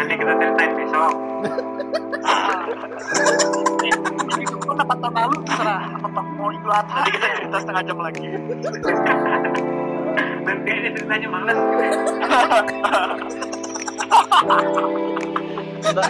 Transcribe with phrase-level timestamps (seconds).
[0.00, 1.12] Nanti kita ceritain besok.
[4.40, 7.04] Itu tempat tahun lalu terserah tempat mau idul adha.
[7.04, 8.24] Nanti kita cerita setengah jam lagi.
[10.40, 11.58] Nanti ini ceritanya males.
[15.84, 16.08] ntar,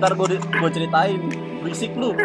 [0.00, 1.20] ntar gue gue ceritain
[1.60, 2.16] berisik lu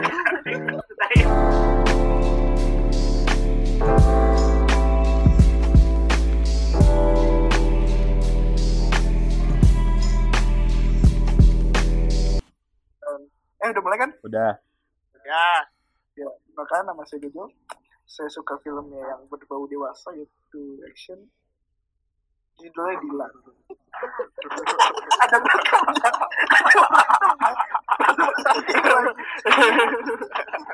[13.98, 14.10] Kan?
[14.24, 14.58] udah
[15.24, 15.48] Ya,
[16.14, 17.50] Ya, maka nama saya Jojo.
[18.06, 21.18] Saya suka filmnya yang berbau dewasa yaitu action.
[22.62, 23.34] Judulnya Dilan.
[25.26, 25.60] Ada benar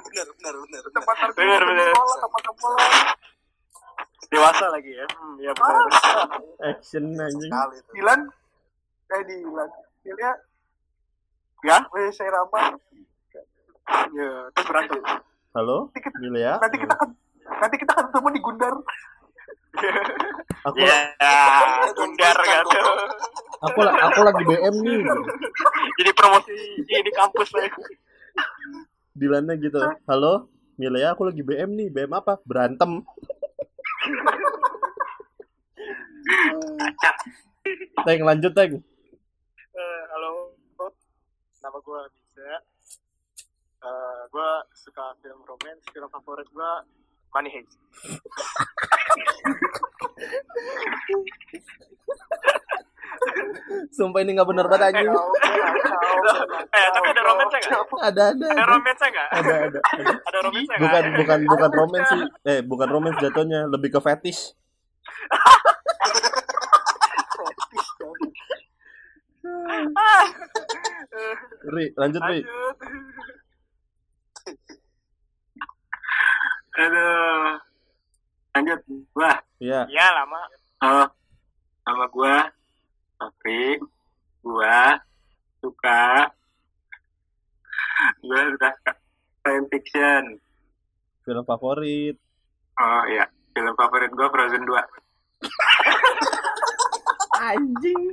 [0.09, 1.91] benar benar benar tempat Bener, bener.
[1.95, 2.73] tempat tempat
[4.29, 5.05] dewasa lagi ya.
[5.15, 5.87] Hmm, ya benar.
[6.67, 7.51] action anjing
[7.95, 8.19] Dilan,
[9.09, 9.69] eh Dilan.
[9.99, 10.31] Filmnya,
[11.59, 12.79] Ya, eh saya Rama.
[14.11, 14.99] Ya, terus berantem.
[15.51, 15.77] halo?
[15.89, 17.09] Nanti kita, Milea nanti kita kan,
[17.59, 18.73] nanti kita kan ketemu di Gundar.
[20.67, 20.97] aku Ya,
[21.95, 22.63] bundar kan.
[23.63, 24.99] aku la- aku lagi BM nih.
[25.99, 27.69] Jadi promosi di kampus lah.
[29.13, 29.79] Dilannya gitu?
[30.03, 30.47] Halo?
[30.75, 31.87] Milea aku lagi BM nih.
[31.87, 32.39] BM apa?
[32.43, 33.03] Berantem.
[38.03, 38.73] Teng lanjut Teng.
[39.69, 40.51] Eh, halo,
[41.61, 42.01] nama gue
[43.79, 43.87] bisa.
[43.87, 45.83] Eh, gue suka film romance.
[45.91, 46.71] Film favorit gue
[47.31, 47.77] Money Heist.
[53.93, 55.09] Sumpah ini gak bener banget anjing
[56.69, 57.71] Eh, tapi ada romance nggak?
[58.01, 59.29] Ada ada Ada romance nggak?
[59.29, 60.11] ada ada, ada.
[60.25, 60.79] Ada romance nggak?
[60.79, 64.53] bukan bukan bukan romance sih eh bukan romance jatuhnya lebih ke fetish
[71.69, 72.45] Ri lanjut Ri Lanjut.
[76.79, 77.59] Aduh.
[78.55, 78.79] Lanjut.
[79.15, 79.37] Wah.
[79.59, 80.41] ya Iya lama.
[80.79, 81.07] Oh.
[81.83, 82.47] Sama gua.
[83.19, 83.77] Tapi.
[84.39, 84.95] Gua.
[85.59, 86.31] Suka.
[88.23, 88.69] Gua suka
[89.43, 90.23] science fiction.
[91.27, 92.17] film favorit
[92.79, 93.27] Oh iya.
[93.53, 94.71] Film favorit gua Frozen 2.
[97.39, 98.11] anjing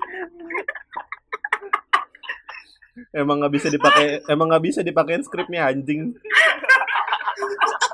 [3.10, 6.14] emang nggak bisa dipakai emang nggak bisa dipakein skripnya anjing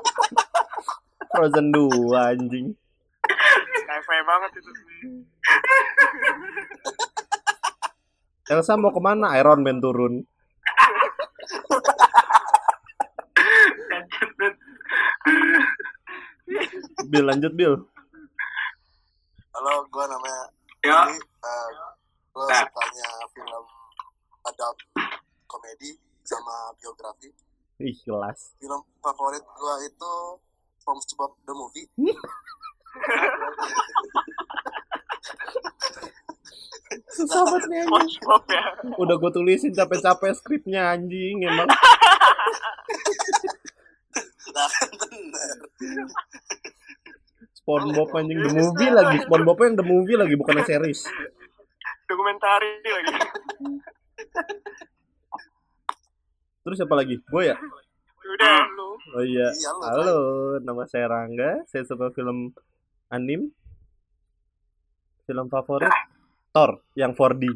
[1.33, 2.67] Frozen 2 anjing
[3.83, 4.71] Sci-fi banget itu.
[8.47, 10.13] Elsa mau ke mana Iron Man turun
[17.07, 17.75] Bill lanjut Bill
[19.53, 20.43] halo gue namanya
[20.81, 20.91] Yo.
[20.91, 21.17] Willy.
[21.17, 21.67] Eh,
[22.33, 22.65] gue Nah.
[22.65, 23.65] sukanya film
[24.43, 24.77] adult
[25.45, 25.93] komedi
[26.25, 27.29] sama biografi
[27.79, 30.13] ih kelas film favorit gue itu
[30.83, 31.87] SpongeBob the movie.
[37.15, 38.63] Susah banget nih anjing SpongeBob ya.
[38.99, 41.71] udah gue tulisin capek-capek skripnya anjing emang.
[44.51, 45.57] Lah kan bener.
[47.63, 49.23] SpongeBob anjing the movie lagi.
[49.23, 51.07] SpongeBob yang the movie lagi bukan yang series.
[52.11, 53.15] Dokumentari lagi.
[56.67, 57.23] terus siapa lagi?
[57.23, 57.55] Gue ya
[58.33, 58.65] Udah.
[58.73, 58.97] Lu.
[59.13, 59.47] oh iya.
[59.53, 60.17] Iya, lu, halo
[60.65, 61.61] nama saya Rangga.
[61.69, 62.49] Saya suka film
[63.13, 63.53] anim.
[65.29, 65.93] Film favorit?
[66.53, 67.49] Thor yang 4D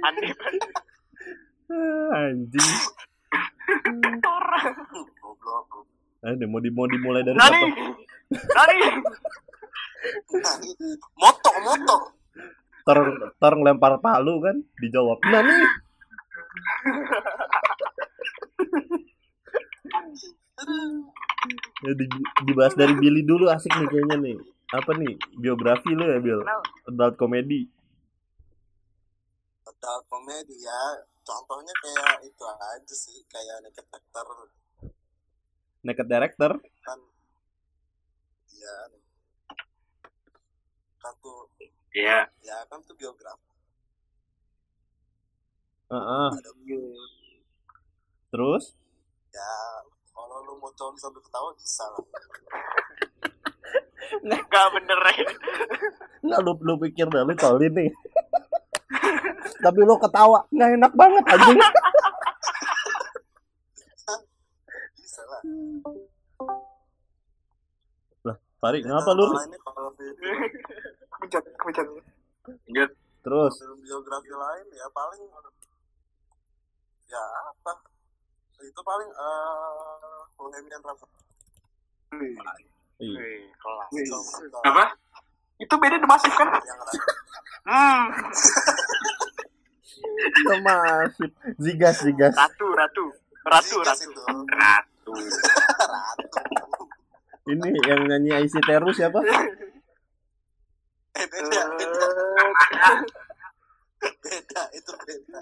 [0.00, 0.32] Aneh.
[1.70, 2.70] Ah, anjing.
[4.18, 5.70] Goblok.
[6.20, 7.54] Ah, ini mau di mau dimulai dari Nani.
[7.54, 7.66] siapa?
[8.58, 8.78] Nani.
[11.20, 12.19] moto moto
[12.86, 12.98] Thor
[13.36, 15.54] Thor ngelempar palu kan dijawab Nani
[21.84, 22.06] ya, di,
[22.46, 24.36] dibahas dari Billy dulu asik nih kayaknya nih.
[24.70, 26.40] Apa nih biografi lu ya Bill
[26.86, 27.66] adult comedy.
[29.66, 30.82] Adult komedi ya.
[31.20, 34.26] Contohnya kayak itu aja sih kayak naked actor.
[35.82, 36.50] Naked director?
[36.86, 36.98] Kan
[38.60, 38.74] ya
[41.00, 41.49] kan tuh
[41.90, 42.30] Iya.
[42.46, 43.50] ya kan tuh biografi.
[45.90, 46.28] Heeh.
[46.38, 46.50] ada
[48.30, 48.78] terus?
[49.34, 49.54] Ya
[50.14, 51.98] kalau lu mau colong sambil ketawa bisa lah.
[54.50, 55.30] Gak bener ya.
[56.20, 57.90] nggak lu lu pikir dah lu coli nih.
[59.58, 61.58] Tapi lu ketawa nggak enak banget anjing.
[64.94, 65.42] Bisa lah.
[68.62, 69.90] Farid ngapa lu Kalau
[71.20, 71.86] Kebijak, kebijak.
[72.48, 72.90] Lanjut.
[73.20, 75.20] terus film biografi lain ya paling
[77.04, 77.20] ya
[77.52, 77.72] apa
[78.64, 81.20] itu paling eh Bohemian Rhapsody
[83.00, 83.92] Ih, Wih, kelas.
[84.64, 84.84] Apa?
[85.60, 86.48] Itu beda The Massive kan?
[87.68, 88.04] Hmm.
[90.64, 91.30] masif
[91.60, 93.04] zigas zigas Ratu, ratu.
[93.44, 94.08] Ratu, Zigas ratu.
[94.08, 95.12] itu Ratu.
[95.84, 96.40] ratu
[97.52, 99.20] ini yang nyanyi IC Teru siapa
[101.18, 102.06] eh beda beda
[104.00, 105.40] Eh, beda itu beda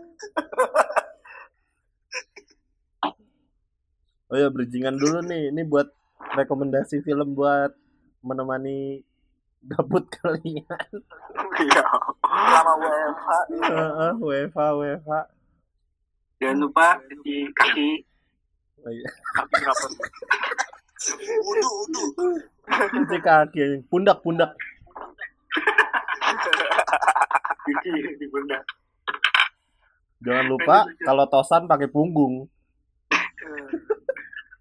[4.29, 5.89] oh ya bridgingan dulu nih ini buat
[6.35, 7.73] rekomendasi film buat
[8.21, 9.03] menemani
[9.63, 10.91] gabut kalian
[11.59, 11.83] Iya.
[12.23, 13.31] Sama WFH.
[13.67, 15.13] Heeh, WFH WFH
[16.39, 17.89] Jangan lupa cuci kaki.
[18.87, 19.11] Oh iya.
[19.35, 19.87] Tapi kenapa?
[21.19, 22.03] udu udu
[22.71, 24.55] cuci kaki pundak pundak
[27.69, 28.63] Cuci di pundak.
[30.19, 32.49] jangan lupa kalau tosan pakai punggung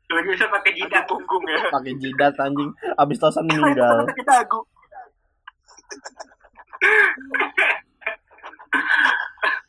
[0.08, 1.04] Lagi bisa pakai jidat.
[1.04, 1.68] Punggung ya.
[1.68, 4.60] pakai jidat anjing abis tosan meninggal Kita aku.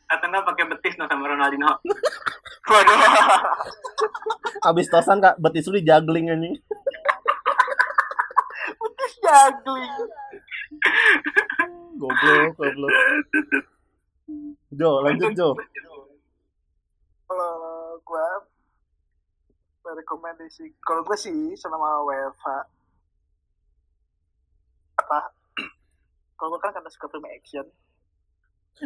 [0.09, 1.69] Atau enggak pakai betis no sama Ronaldinho.
[2.69, 2.97] Waduh.
[4.69, 6.55] abis tosan kak betis lu juggling anjing
[9.19, 9.95] Juggling.
[11.99, 12.91] Goblok goblok.
[14.73, 15.49] Jo lanjut Jo.
[17.29, 17.55] Kalau
[18.01, 18.27] gue
[19.89, 22.47] rekomendasi, kalau gue sih selama WFH
[25.01, 25.19] apa?
[26.37, 27.65] Kalau gue kan karena suka film action,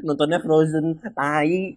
[0.02, 1.76] nontonnya Frozen tai.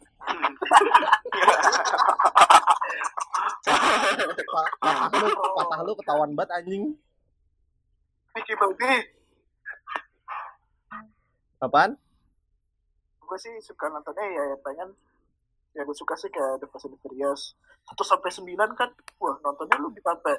[4.47, 6.85] Pa- patah lu patah lu ketahuan banget anjing.
[8.33, 8.95] Mickey Bobby,
[11.59, 11.97] apaan?
[13.19, 14.89] Gue sih suka nontonnya ya yang pengen
[15.73, 17.53] ya gue suka sih kayak The Fast and the Furious.
[17.85, 20.37] Satu sampai sembilan kan wah nontonnya lu bisa sampai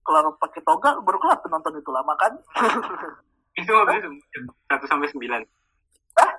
[0.00, 2.32] kelar pakai toga baru kelar nonton itu lama kan?
[3.56, 4.20] Itu mobil
[4.68, 5.40] satu sampai sembilan.
[6.20, 6.30] Hah?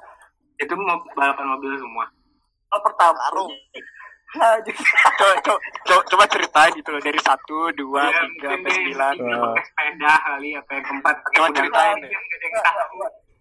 [0.61, 2.05] Itu mau balapan mobil semua.
[2.69, 3.17] oh, pertama.
[4.37, 4.69] Jadi
[5.17, 5.57] Coba, coba,
[5.87, 9.13] coba, coba ceritain gitu loh dari satu, dua, Ya, tiga, sampai sembilan.
[9.17, 11.97] pakai sepeda kali apa yang keempat Coba ceritain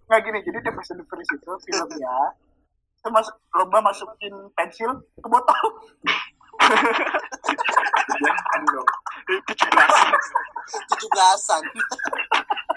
[0.06, 2.16] Nggak, gini jadi The Fast and the Furious itu filmnya.
[3.02, 5.66] Itu masuk lomba masukin pensil ke botol.
[8.06, 8.88] Jangan dong.
[9.50, 9.92] Tujuh belas.
[10.66, 11.62] tujuh belasan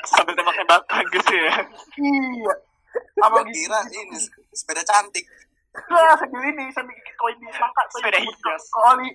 [0.06, 1.54] Sambil tembak-tembakan gitu ya.
[2.02, 2.54] iya.
[2.90, 4.18] Gigi kira ini
[4.54, 5.26] sepeda cantik.
[5.90, 8.64] Nah sambil ini sambil gigi koin di semangka Sepeda hias.
[8.74, 9.10] koli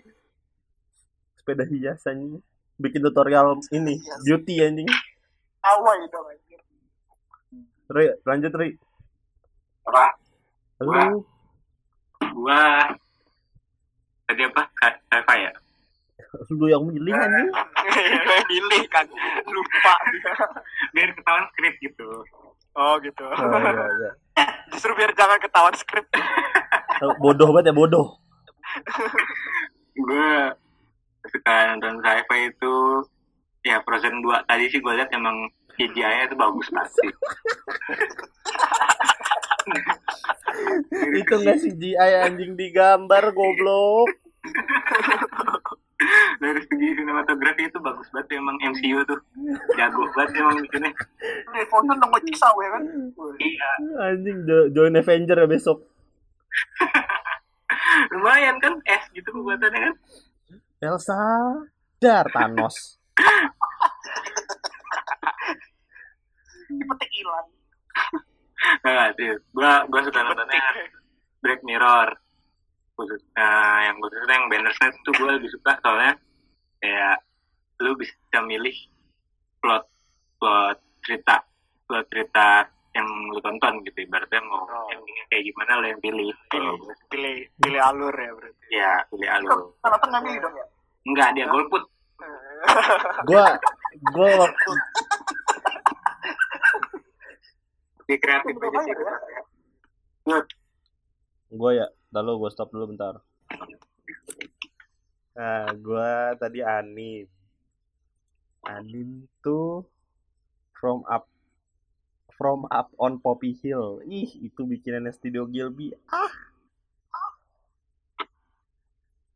[1.35, 2.39] sepeda hias anjing.
[2.79, 3.99] Bikin tutorial ini.
[4.23, 4.87] Beauty anjing.
[5.67, 6.44] Awal dong anjir
[7.87, 8.69] Ri lanjut Ri
[9.85, 10.05] Apa?
[10.81, 11.21] lu
[12.35, 12.89] Gua
[14.25, 14.63] tadi apa?
[14.75, 15.53] Ka- Apa ya?
[16.57, 17.49] lu yang milih anjing
[18.49, 19.07] Milih kan.
[19.45, 19.95] Lupa.
[20.91, 22.09] Biar ketahuan skrip gitu.
[22.75, 23.23] Oh gitu.
[23.23, 24.11] oh, iya, iya.
[24.75, 26.07] Justru biar jangan ketahuan skrip.
[27.21, 28.07] Bodoh banget ya bodoh
[29.95, 30.31] Gue
[31.29, 32.75] suka nonton sci-fi itu
[33.63, 37.09] ya Frozen 2 tadi sih gue lihat emang CGI-nya itu bagus sih.
[41.15, 44.09] itu nggak CGI anjing digambar goblok
[46.37, 49.17] Dari segi sinematografi itu bagus banget emang MCU tuh.
[49.73, 50.93] Jago banget emang bikinnya.
[51.49, 52.83] Dari fountain dong ngocik sawe kan
[53.41, 53.71] Iya.
[54.05, 55.81] anjing jo- join Avenger ya besok
[58.13, 59.95] Lumayan kan es gitu pembuatannya kan.
[60.83, 61.17] Elsa
[61.97, 63.01] dar Thanos
[66.71, 67.49] dipetik hilang
[68.81, 69.29] Nah, sih.
[69.53, 70.57] Gua gua suka nontonnya
[71.45, 72.09] Black Mirror.
[72.97, 76.15] Khusus nah, yang khususnya yang Bandersnatch tuh gue lebih suka soalnya
[76.79, 77.19] kayak
[77.83, 78.73] lu bisa milih
[79.59, 79.83] plot
[80.39, 81.43] plot cerita
[81.85, 82.63] plot cerita
[82.95, 84.87] yang lu tonton gitu ibaratnya mau Oh.
[84.95, 86.55] endingnya kayak gimana lo yang pilih gue
[86.95, 88.65] sih, Pilih, pilih alur ya berarti.
[88.71, 90.67] ya pilih alur kalau nonton nggak milih dong ya
[91.05, 91.83] enggak dia golput
[93.29, 93.47] gua
[94.03, 94.51] gua
[98.05, 98.95] lebih kreatif aja sih.
[100.27, 100.39] ya.
[101.55, 103.23] Gua ya lalu gua stop dulu bentar.
[105.39, 107.27] Nah gua tadi anim
[108.65, 109.85] anim tuh
[110.75, 111.29] from up
[112.35, 114.03] from up on Poppy Hill.
[114.09, 115.95] Ih itu bikinannya Studio Gilby.
[116.11, 116.33] Ah.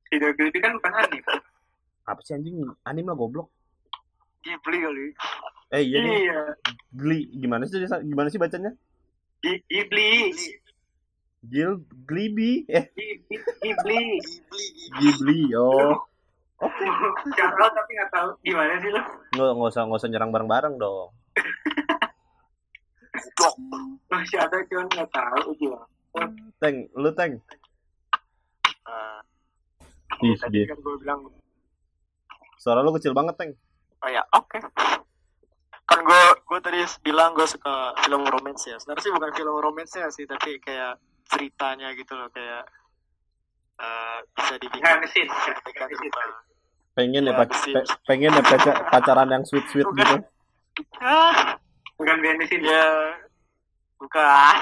[0.08, 1.36] Video itu kan bukan anime
[2.08, 2.64] apa sih anjing?
[2.88, 3.52] Anim lah goblok
[4.48, 5.06] Ghibli kali.
[5.68, 5.98] Eh iya.
[6.00, 6.40] Iya.
[6.96, 8.72] Gli gimana sih gimana sih bacanya?
[9.44, 10.38] I- Iblis.
[11.44, 12.88] Gil Glibi eh.
[12.96, 14.02] Ghibli, Ghibli.
[14.98, 15.40] Ghibli.
[15.54, 16.00] Oh.
[16.58, 16.84] Oke.
[17.36, 19.00] Charlotte tapi nggak tahu gimana sih lo.
[19.36, 21.12] Nggak nggak usah nggak usah nyerang bareng-bareng dong.
[23.38, 23.86] Goblok.
[24.10, 25.86] Oh, Charlotte cuma nggak tahu gimana.
[26.58, 27.38] Teng, lu Teng.
[28.88, 29.20] Eh,
[30.26, 30.72] Ih, tadi dia.
[30.72, 31.20] kan gue bilang
[32.58, 33.52] Suara lu kecil banget, Teng.
[33.98, 34.58] Oh ya oke
[35.84, 39.92] kan gue gue tadi bilang gue suka film romance ya sebenarnya sih bukan film romance
[39.94, 42.64] ya sih tapi kayak ceritanya gitu loh kayak
[43.78, 44.84] eh, bisa dibikin.
[46.92, 50.02] Pengen ya, Ya, pe- pengen ya paca- pacaran yang sweet-sweet Bukan.
[50.02, 50.16] gitu.
[50.98, 51.54] ah
[51.94, 52.62] Bukan behind the scene.
[52.62, 52.86] ya
[53.96, 54.56] bukan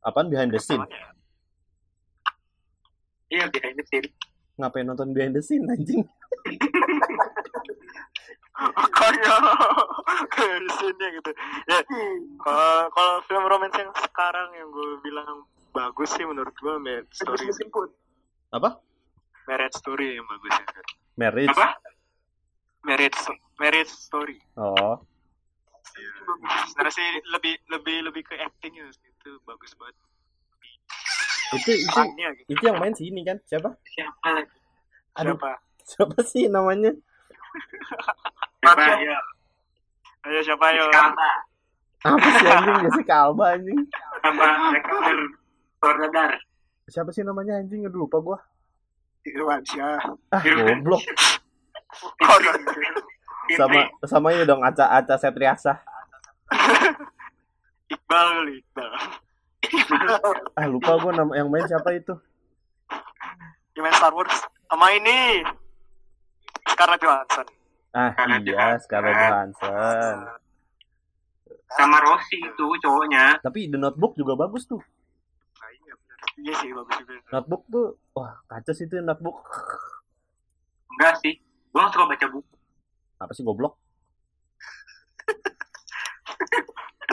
[0.00, 0.82] Apaan behind the scene?
[3.28, 4.08] Iya behind the scene.
[4.60, 6.04] Ngapain nonton behind the scene anjing?
[8.60, 9.36] makanya
[10.60, 11.30] di sini gitu
[11.64, 11.80] ya
[12.44, 17.48] kalau kalau film romance yang sekarang yang gue bilang bagus sih menurut gue marriage story.
[18.52, 18.76] Apa?
[19.48, 20.66] marriage story yang bagus ya
[21.16, 21.56] Marriage.
[21.56, 21.68] Apa?
[22.84, 23.16] marriage
[23.56, 25.00] marriage story Oh.
[26.70, 29.96] sebenarnya sih lebih lebih lebih ke actingnya itu bagus banget
[31.50, 33.38] Itu itu gitu itu yang main sini kan?
[33.46, 33.74] Siapa?
[33.90, 34.56] Siapa lagi?
[35.18, 35.50] Aduh, siapa
[35.82, 36.94] siapa sih namanya?
[38.62, 38.84] Siapa?
[39.02, 39.18] Ya.
[40.30, 41.30] ayo siapa ayo Siapa?
[42.00, 42.76] Apa sih anjing?
[42.86, 43.80] Jessica Alba anjing.
[44.22, 45.18] Sama Alexander
[45.82, 46.32] Tornadar.
[46.86, 47.82] Siapa sih namanya anjing?
[47.84, 48.38] Aduh lupa gua.
[49.26, 50.00] Irwansyah
[50.32, 51.02] Ah, goblok.
[53.58, 55.82] Sama sama ini dong Aca Aca Septriasa.
[57.90, 58.90] Iqbal kali Iqbal
[60.54, 62.16] Ah, lupa gua nama yang main siapa itu.
[63.72, 64.32] yang main Star Wars
[64.66, 65.44] sama ini
[66.66, 67.46] Scarlett Johansson
[67.90, 70.16] Ah, Scarlett iya, Scarlett Johansson.
[71.70, 73.38] Sama Rossi itu cowoknya.
[73.38, 74.82] Tapi The Notebook juga bagus tuh.
[75.54, 79.38] nah, iya benar iya sih bagus juga Notebook tuh, wah kacau sih itu Notebook.
[80.90, 81.38] Enggak sih.
[81.70, 82.54] Gua nggak suka baca buku.
[83.18, 83.74] Apa sih goblok?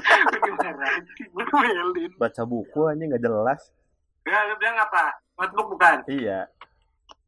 [0.08, 0.27] Gimana?
[0.27, 0.37] Melin
[2.18, 3.62] Baca buku aja nggak jelas.
[4.24, 5.04] Ya, lu bilang apa?
[5.38, 5.98] Notebook bukan?
[6.08, 6.48] Iya.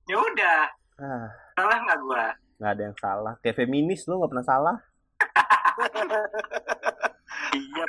[0.05, 0.61] Ya udah.
[0.99, 2.25] Ah, Salah nggak gua?
[2.59, 3.33] nggak ada yang salah.
[3.39, 4.77] Kayak feminis lu nggak pernah salah.
[7.55, 7.83] iya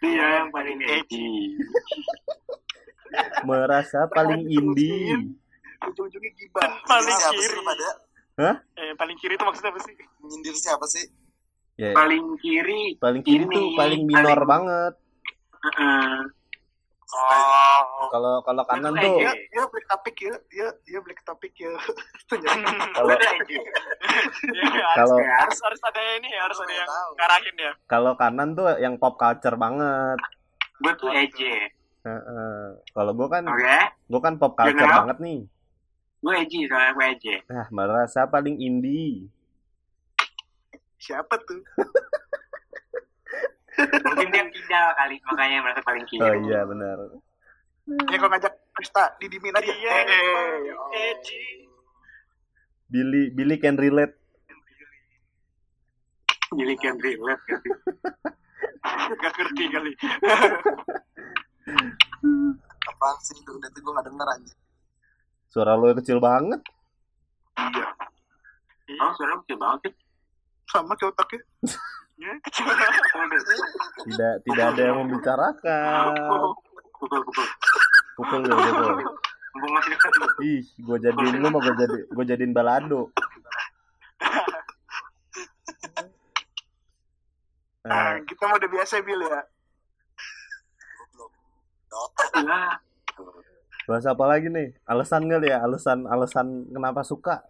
[0.00, 1.60] Dia yang paling edgy.
[3.44, 5.12] Merasa paling indie.
[5.76, 7.88] ujung-ujungnya gibah paling kiri pada
[8.74, 11.04] eh paling kiri itu maksudnya apa sih menyindir siapa sih
[11.76, 12.96] Ya, Paling kiri.
[12.96, 14.92] paling kiri ini, tuh paling minor paling- banget.
[15.60, 16.16] Heeh.
[17.06, 21.70] oh Kalau kalau kanan tuh ya ya black topik ya ya ya black topik ya
[22.96, 23.56] kalau Udah edgy.
[24.50, 24.64] Ya,
[24.98, 28.96] Kalau- harus, harus harus ada ini harus ada yang ngarahin ya kalau kanan tuh yang
[28.96, 30.18] pop culture banget.
[30.76, 31.12] Gua tuh.
[31.12, 32.64] Heeh.
[32.90, 33.78] Kalau gua kan Oke?
[34.08, 35.40] gua kan pop culture banget nih.
[36.16, 37.34] Gue edgy soalnya gue edgy.
[37.46, 39.30] Nah, merasa paling indie.
[41.06, 41.62] Siapa tuh
[43.76, 46.24] Mungkin dia kidal kali, makanya merasa paling kiri.
[46.24, 46.96] Oh iya benar.
[48.08, 50.88] ya kalau ngajak pesta didimin aja Iya, Eh, eh, oh.
[50.90, 51.44] edgy
[52.88, 54.16] Billy Billy can relate.
[56.56, 57.60] Jadi can relate gitu.
[59.20, 59.92] gak ngerti kali
[62.86, 64.54] apaan sih itu udah tuh gue nggak denger aja
[65.46, 66.60] Suara lu kecil banget.
[69.00, 69.94] Oh, suara kecil banget sih.
[70.70, 71.40] Sama kayak otaknya
[72.16, 72.64] ya kecil
[74.06, 76.16] Tidak tidak ada yang membicarakan.
[76.96, 77.46] Pukul, pukul.
[78.16, 78.40] Pukul.
[80.44, 83.12] Ih, gua jadiin lu mah gua jadi gua jadiin balado.
[87.86, 89.40] nah Eh, kita mah udah biasa bil ya
[91.06, 91.30] goblok
[91.86, 92.74] Dota Lah,
[93.86, 94.74] bahas apa lagi nih?
[94.90, 97.46] Alasan kali ya, alasan alasan kenapa suka?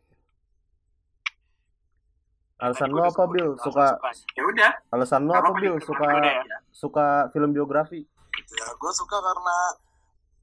[2.56, 3.52] Alasan lu apa, Bil?
[3.60, 4.00] Suka
[4.32, 4.72] ya udah.
[4.88, 5.76] alasan lu apa, Apa Bil?
[5.76, 8.00] juga Suka ya suka film biografi?
[8.36, 9.56] ya gue suka karena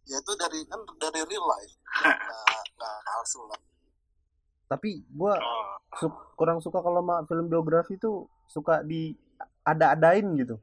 [0.03, 2.17] ya itu dari kan dari real life nggak
[2.73, 3.61] nggak palsu lah
[4.65, 5.77] Tapi gua oh.
[5.95, 9.13] su- kurang suka kalau sama film biografi tuh suka di
[9.61, 10.57] ada-adain gitu.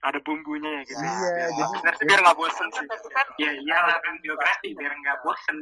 [0.00, 1.66] ada bumbunya ya gitu Ya, Iya, ya.
[1.88, 2.86] jadi biar nggak bosen sih
[3.38, 5.56] Ya iyalah kan biografi biar nggak bosen.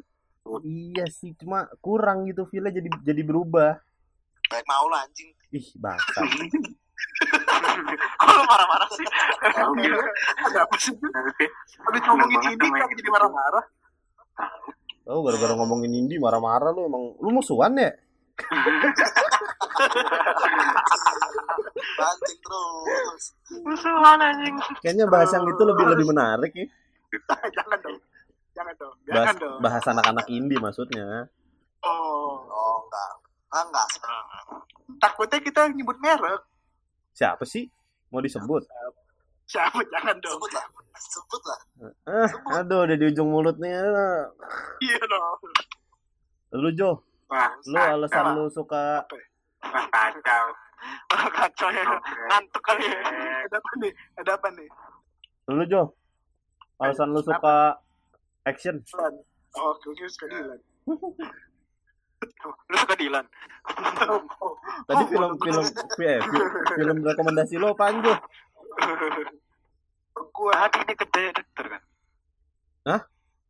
[0.65, 3.79] iya sih, cuma kurang gitu feelnya jadi jadi berubah.
[4.51, 6.21] Baik mau lah anjing Ih, bangsa.
[8.21, 9.07] kok lu marah-marah sih
[9.41, 10.95] ada apa sih
[11.81, 13.65] habis ngomongin ini kan jadi marah-marah
[15.11, 17.91] Oh, gara-gara ngomongin Indi marah-marah lu emang lu musuhan ya?
[21.99, 23.25] Pancing terus.
[23.61, 24.55] Musuhan anjing.
[24.81, 26.67] Kayaknya bahas yang itu lebih lebih menarik ya.
[27.59, 27.99] jangan dong.
[28.55, 28.95] Jangan dong.
[29.03, 29.59] Bahas, Jangan dong.
[29.61, 31.27] bahas anak-anak indie maksudnya.
[31.83, 32.47] Oh.
[32.47, 33.11] Oh, enggak.
[33.51, 33.87] Ah, enggak.
[35.01, 36.45] Takutnya kita nyebut merek.
[37.17, 37.67] Siapa sih?
[38.13, 38.63] Mau disebut?
[39.49, 39.81] Siapa?
[39.83, 40.37] Jangan dong.
[40.37, 40.67] Sebut lah.
[41.01, 41.61] Sebut lah.
[42.07, 43.83] Ah, aduh, udah di ujung mulutnya.
[44.85, 45.41] Iya dong.
[46.61, 49.07] Lu Jo, Wah, lu alasan lu suka
[49.63, 50.45] Wah, kacau.
[51.15, 51.83] Wah, kacau ya.
[52.27, 52.99] Ngantuk kali ya.
[53.47, 53.93] Ada apa nih?
[54.19, 54.69] Ada apa nih?
[55.51, 55.83] lu Jo.
[56.83, 57.79] Alasan lu suka
[58.45, 58.83] action.
[59.55, 60.61] Oh, oke, oke, suka Dilan.
[62.23, 63.25] Lu suka Dilan?
[64.03, 64.53] Oh, oh.
[64.85, 65.65] Tadi Oh, film gua- film
[66.03, 68.13] eh, fi- film rekomendasi lo apaan Jo?
[70.31, 71.83] Gua Ah, ini gede dokter kan.
[72.87, 73.01] Hah?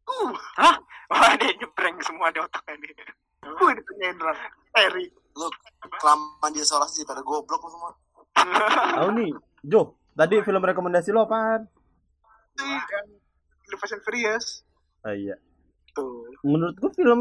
[0.05, 0.75] Uh, Hah?
[1.09, 2.95] Wah, dia nyebrang semua di otaknya nih.
[3.41, 4.37] gue ditanyain Ran.
[4.77, 5.07] Eri.
[5.33, 5.47] Lu
[5.93, 7.91] kelamaan dia isolasi pada goblok lu semua.
[8.93, 9.31] Tahu nih,
[9.65, 9.81] Jo.
[10.13, 11.67] Tadi film rekomendasi lo apaan?
[13.65, 14.63] The Fast and Furious.
[15.01, 15.35] Ah, iya.
[15.93, 16.27] Tuh.
[16.41, 17.21] Menurut gua film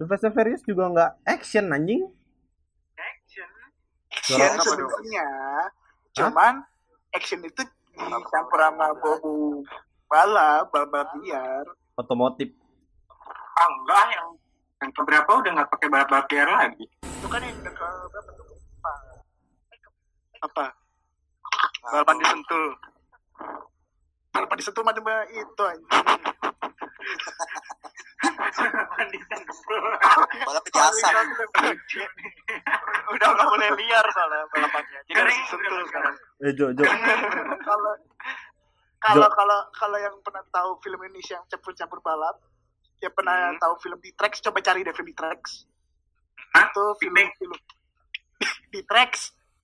[0.00, 2.08] Fast and Furious juga nggak action anjing.
[2.96, 3.50] Action.
[4.08, 5.28] Action Suara sebenarnya.
[6.16, 6.54] Cuman
[7.12, 7.60] action itu
[7.92, 9.60] dicampur sama bobo
[10.08, 11.68] balap, balap liar.
[12.00, 12.48] Otomotif.
[13.60, 14.26] Ah, enggak yang
[14.80, 16.84] yang keberapa udah nggak pakai balap-balap liar lagi.
[17.04, 18.46] Itu kan yang udah ke berapa tuh?
[20.40, 20.64] Apa?
[21.84, 22.64] Balapan di Sentul.
[24.32, 26.06] Balapan di situ macam itu anjing.
[30.40, 30.64] Balap.
[33.10, 35.00] Udah nggak boleh liar soalnya balapannya.
[35.06, 36.14] Jadi harus Sentul sekarang.
[36.40, 36.84] Eh Jo, Jo.
[37.60, 37.92] kalau
[39.00, 42.36] kalau kalau kalau yang pernah tahu film Indonesia yang campur-campur balap,
[42.98, 43.58] ya pernah Hmm.
[43.58, 45.66] tahu film di Trax, coba cari deh film di Trax.
[46.52, 46.66] Hah?
[46.68, 47.58] Itu film Di- film
[48.70, 49.12] di Trax.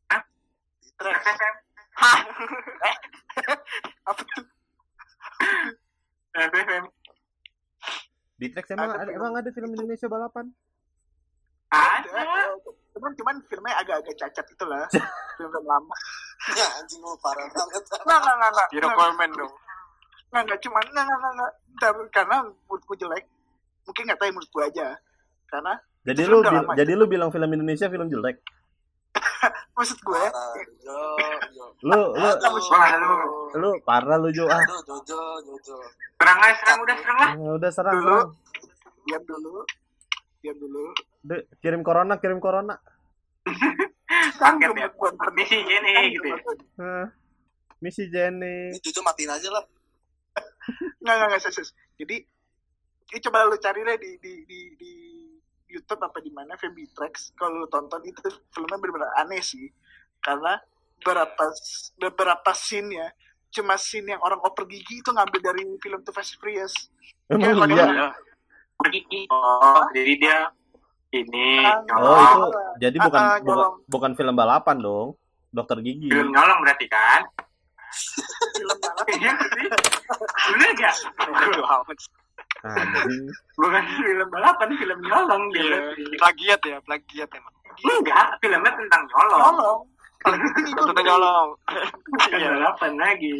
[0.08, 0.22] Hah?
[0.80, 1.20] Di Trax.
[1.96, 2.18] Hah?
[2.82, 2.96] Eh,
[4.04, 4.44] apa tuh?
[6.36, 6.84] FFM.
[8.36, 10.46] Di Trax emang Ada ada, film emang ada film Indonesia balapan?
[11.66, 12.08] Ada.
[12.12, 12.42] Ada.
[12.92, 14.84] Cuman cuman filmnya agak-agak cacat itulah.
[15.36, 15.96] film film lama.
[16.52, 17.82] Ya anjing lu parah banget.
[17.82, 18.68] Nggak, nggak, nggak, nggak.
[18.70, 19.52] Hero Nggak, Coleman dong.
[20.26, 20.58] nggak, nggak.
[20.60, 21.52] Cuman, nggak, nggak, nggak, nggak.
[21.76, 23.24] Ntar- Karena menurutku jelek.
[23.82, 24.86] Mungkin nggak tahu menurutku aja.
[25.46, 26.72] Karena Jadi Itu lu bil- lama.
[26.72, 28.36] jadi lu bilang film Indonesia film jelek.
[29.76, 30.22] maksud gue.
[31.82, 33.16] Lu lu lu.
[33.56, 34.60] Lu parah lu Jo ah.
[34.60, 35.76] Aduh, Jojo, Jojo.
[36.16, 37.30] Serang aja, serang udah serang lah.
[37.32, 38.08] Ah, udah serang Dulu.
[38.08, 38.28] serang.
[39.06, 39.54] diam dulu.
[40.42, 40.84] Diam dulu.
[41.26, 42.74] Udah, kirim corona, kirim corona.
[44.40, 44.88] Kan Paket ya.
[44.94, 46.38] buat Misi gini gitu ya.
[46.78, 47.06] Nah,
[47.82, 48.72] misi Jenny.
[48.74, 49.64] Ini Jojo matiin aja lah.
[51.02, 51.70] Nggak, nggak, nggak, sus.
[51.96, 52.16] Jadi,
[53.14, 54.92] ini coba lu cari deh di, di, di, di
[55.70, 57.30] YouTube apa di mana film Tracks.
[57.38, 58.18] Kalau lu tonton itu
[58.50, 59.70] filmnya benar-benar aneh sih.
[60.18, 60.58] Karena
[60.98, 61.44] beberapa
[62.00, 63.08] beberapa scene ya
[63.48, 66.74] cuma scene yang orang oper gigi itu ngambil dari film The Fast and Furious.
[67.26, 68.12] Emang iya.
[68.76, 69.24] Pergi.
[69.28, 70.38] Oh, jadi dia
[71.10, 72.28] ini Ah, Oh, nyolong.
[72.28, 72.48] itu
[72.82, 73.74] jadi bukan Ah, ah, bukan, nyolong.
[73.88, 75.08] bukan film balapan dong.
[75.48, 76.12] Dokter gigi.
[76.12, 77.22] Film nyolong berarti kan?
[78.52, 79.06] Film balap.
[79.08, 79.68] Iya sih.
[80.52, 80.94] Bener gak?
[82.66, 83.24] Anjing.
[83.56, 85.64] Bukan film balapan, film nyolong dia.
[85.64, 85.78] Iya,
[86.18, 87.54] plagiat ya, plagiat emang.
[87.76, 89.80] Enggak, filmnya tentang nyolong.
[90.26, 91.48] Tentu nyolong.
[92.06, 93.34] Bukan balapan lagi.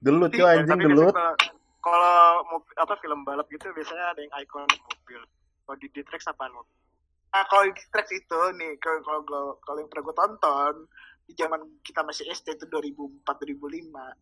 [0.00, 1.14] Gelut Tapi- yo anjing gelut.
[1.78, 2.42] kalau-
[2.74, 5.20] apa film balap gitu biasanya ada yang ikonik mobil.
[5.62, 6.72] Kalau di Ditrex apaan mobil?
[7.28, 10.74] Nah, kalau di tracks itu nih, kalau kalau kalau yang pernah gue tonton
[11.24, 14.14] di zaman kita masih SD itu 2004 2005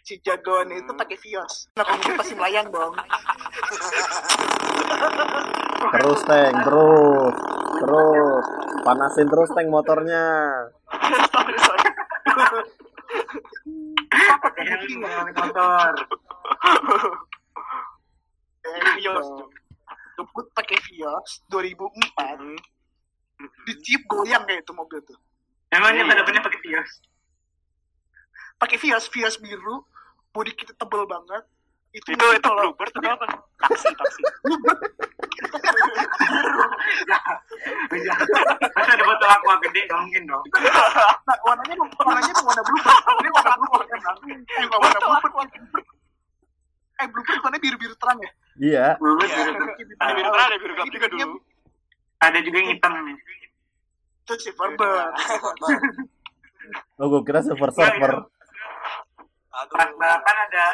[0.00, 0.96] si jagoan itu Hmm.
[0.96, 1.66] pakai Vios.
[1.74, 2.94] Nah, kalau pasti melayang dong.
[5.88, 7.34] Terus tank, terus.
[7.76, 8.44] Terus.
[8.86, 10.22] Panasin terus tank motornya.
[11.34, 11.82] sorry, sorry.
[15.34, 15.90] Motor.
[18.94, 19.26] Vios.
[20.16, 22.46] Ngebut pakai Vios 2004.
[23.36, 23.50] Hmm.
[23.66, 25.18] Di Jeep goyang kayak itu mobil tuh.
[25.74, 26.10] Emangnya Iya.
[26.14, 26.90] bener-bener pakai Vios.
[28.56, 29.82] Pakai Vios, Vios biru,
[30.30, 31.42] bodi kita tebel banget.
[31.90, 33.26] Itu Itu itu Bluebird atau apa?
[33.66, 34.22] Taksi, taksi.
[37.66, 38.14] Iya.
[38.74, 40.44] Masa ada botol aqua gede nggak mungkin dong.
[41.26, 42.96] Nah, warnanya warnanya warna bluebird.
[42.96, 44.16] Ini warna bluebird emang.
[44.26, 45.32] Eh, nggak warna bluebird.
[46.96, 48.30] Eh, bluebird warnanya biru-biru terang ya?
[48.56, 48.86] Iya.
[48.96, 49.44] Bubut Iya.
[49.52, 49.66] biru.
[50.00, 51.34] Ada biru terang, ada biru gelap juga dulu.
[52.16, 52.92] Ada juga yang hitam.
[54.24, 55.12] Itu Silverbird.
[56.98, 58.10] Oh, gue kira silver surfer.
[58.10, 58.26] Aduh.
[59.70, 60.64] Pas balapan ada?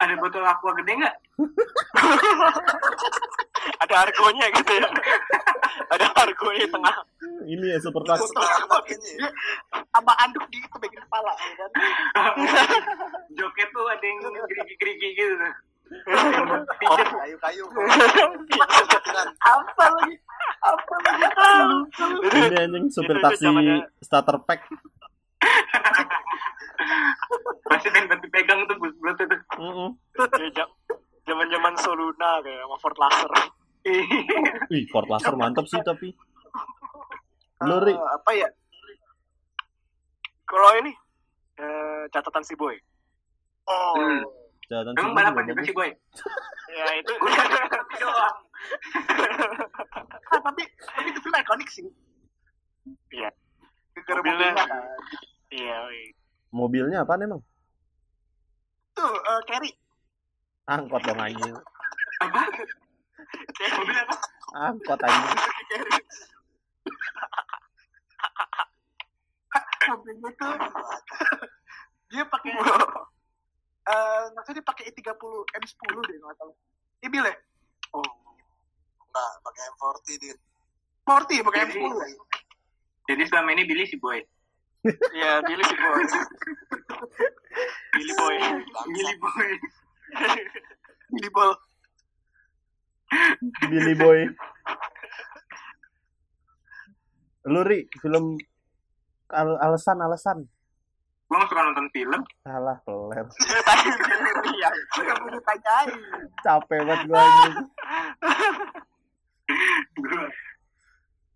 [0.00, 1.14] Ada botol aqua gede nggak?
[3.76, 4.88] ada argonya gitu ya
[5.94, 6.96] ada argonya di tengah
[7.48, 8.16] Ini ya super ya.
[9.94, 11.70] sama anduk di itu bagian kepala ya kan
[13.38, 15.52] Joket tuh ada yang gerigi-gerigi gitu tuh.
[17.16, 17.64] kayu-kayu
[19.40, 20.14] apa lagi
[20.60, 21.24] apa lagi
[22.28, 23.46] Ini anjing supir Itu taksi
[24.04, 24.68] starter pack.
[27.68, 29.40] Masih kan bantu pegang tuh bulat tuh.
[29.58, 29.88] Mm-mm.
[31.28, 33.32] zaman zaman Soluna kayak sama Ford Laser
[34.68, 36.12] Wih, Ford Laser mantap sih tapi.
[37.60, 37.90] Lu, Ri?
[37.90, 38.48] Eh, apa ya
[40.44, 40.92] kalau ini
[41.56, 42.72] eh, catatan si boy
[43.66, 44.22] oh Hmm.
[44.68, 45.90] Jalan Emang balapan juga sih boy?
[46.68, 47.12] ya itu
[48.00, 48.36] doang.
[50.28, 51.84] Ah, tapi tapi itu film ikonik sih
[53.10, 53.28] Iya.
[54.08, 54.52] Mobilnya.
[54.54, 54.68] kan.
[55.50, 56.12] iya iya.
[56.48, 57.40] Mobilnya apa emang?
[58.92, 59.70] tuh eh, carry
[60.64, 61.56] Angkot dong anjing.
[62.20, 62.42] Apa?
[63.48, 64.16] Mobil apa?
[64.54, 66.00] Angkot carry
[69.88, 70.52] mobilnya tuh
[72.08, 72.60] dia pakai eh
[74.28, 75.16] nggak salah dia pakai i30
[75.56, 76.56] M10 deh nggak salah
[77.00, 77.34] ibil ya
[77.92, 78.04] oh
[79.08, 80.36] Enggak, pakai M40 din.
[81.08, 82.20] 40 pakai Jadi- M10
[83.08, 84.20] Jadi selama ini Billy si boy.
[85.16, 86.02] iya Billy si boy
[87.96, 88.36] Billy boy
[88.86, 89.48] Billy boy.
[91.08, 91.56] Billy Ball
[93.70, 94.28] Billy Boy.
[97.48, 98.36] Lu Ri, film
[99.32, 100.38] al alasan alasan.
[101.28, 102.20] Gue gak suka nonton film.
[102.40, 103.26] Salah peler.
[104.48, 105.90] iya nggak perlu tanyain
[106.40, 107.56] Capek banget gua anjing.
[109.96, 110.22] Gue.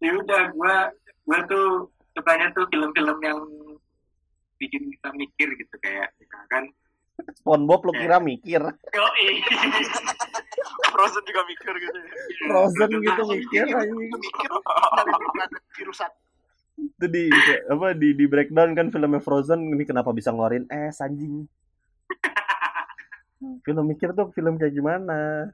[0.02, 0.76] Ya udah, gue
[1.22, 1.66] gue tuh
[2.16, 3.40] sukanya tuh film-film yang
[4.56, 6.72] bikin kita mikir gitu kayak misalkan
[7.40, 8.62] SpongeBob lu kira mikir.
[8.64, 9.04] yo
[10.90, 12.12] Frozen juga mikir gitu ya.
[12.48, 14.10] Frozen gitu mikir anjing.
[14.10, 16.10] Lu mikir dari virusan
[16.72, 17.24] Itu di
[17.68, 21.44] apa di di breakdown kan filmnya Frozen ini kenapa bisa ngeluarin es anjing.
[23.66, 25.50] Film mikir tuh film kayak gimana?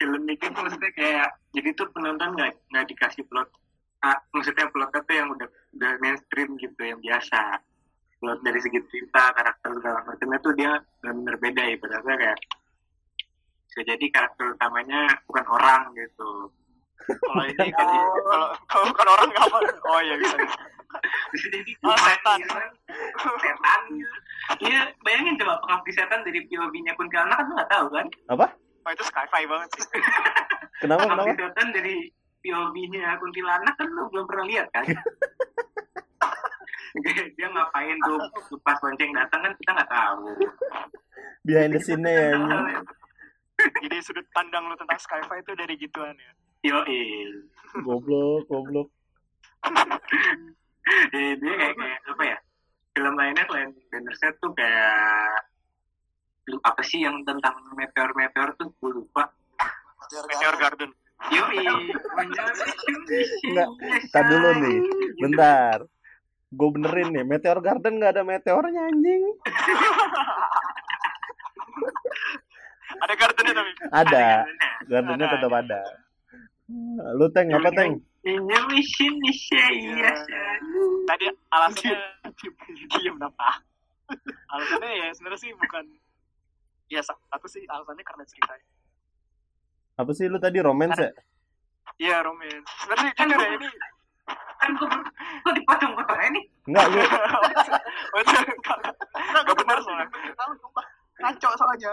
[0.00, 3.48] film mikir tuh maksudnya kayak jadi tuh penonton nggak nggak dikasih plot
[4.00, 7.60] ah, maksudnya plotnya tuh yang udah udah mainstream gitu yang biasa
[8.24, 10.72] plot dari segi cerita karakter segala macamnya tuh dia
[11.04, 12.38] benar-benar beda ya padahal kayak
[13.76, 16.50] jadi karakter utamanya bukan orang gitu
[17.00, 17.96] kalau ini kalau
[18.30, 20.36] kalau kalau bukan orang nggak apa oh iya bisa
[21.30, 22.38] bisa jadi Oh, setan.
[23.38, 24.16] setan gitu.
[24.66, 28.06] Iya, bayangin coba pengabdi setan dari POV-nya kuntilanak kan lu nggak tahu kan?
[28.26, 28.46] Apa?
[28.80, 29.84] oh itu sci-fi banget sih
[30.82, 31.42] Kenapa Pengabdi kenapa?
[31.46, 31.94] setan dari
[32.42, 34.84] POV-nya kuntilanak kan lu belum pernah lihat kan?
[37.38, 38.18] dia ngapain tuh
[38.60, 40.26] pas lonceng datang kan kita nggak tahu.
[41.46, 42.34] Behind the scene ya.
[43.84, 46.76] Jadi sudut pandang lu tentang sci-fi itu dari gituan ya Yo,
[47.80, 48.88] Goblok, goblok.
[50.90, 52.38] Eh, dia kayak, kayak apa ya?
[52.96, 55.44] Film lainnya selain Bandersnatch tuh kayak
[56.50, 59.30] lu apa sih yang tentang meteor-meteor tuh gue lupa.
[60.10, 60.90] Meteor Garden
[61.28, 61.44] Yo,
[63.44, 63.68] Enggak,
[64.08, 64.78] Ntar dulu nih,
[65.20, 65.78] bentar.
[66.50, 69.22] Gue benerin nih, Meteor Garden nggak ada meteornya anjing.
[73.00, 73.72] ada gardennya tapi.
[73.90, 74.26] Ada,
[74.86, 75.80] gardennya tetap ada.
[77.18, 77.98] Lu teng apa teng?
[78.20, 79.16] Ini mission
[79.72, 80.12] iya
[81.08, 81.96] tadi alasannya
[82.92, 83.64] diem apa
[84.52, 85.84] alasannya ya sebenarnya sih bukan
[86.92, 88.66] ya satu sih alasannya karena ceritanya
[89.96, 91.12] Apa sih lu tadi romance ya?
[91.96, 92.68] iya romance.
[92.84, 93.68] Sebenarnya jujur ya ini
[94.60, 94.88] kan kok
[95.40, 96.40] kok dipotong potong ini.
[96.68, 97.00] Enggak lu.
[97.00, 98.78] Oh, itu nggak
[99.48, 100.06] nggak benar soalnya
[101.20, 101.92] ngaco soalnya.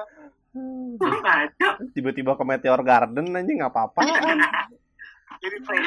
[0.56, 4.00] Ngaco Tiba-tiba ke Meteor Garden anjing nggak apa-apa.
[5.38, 5.86] jadi friend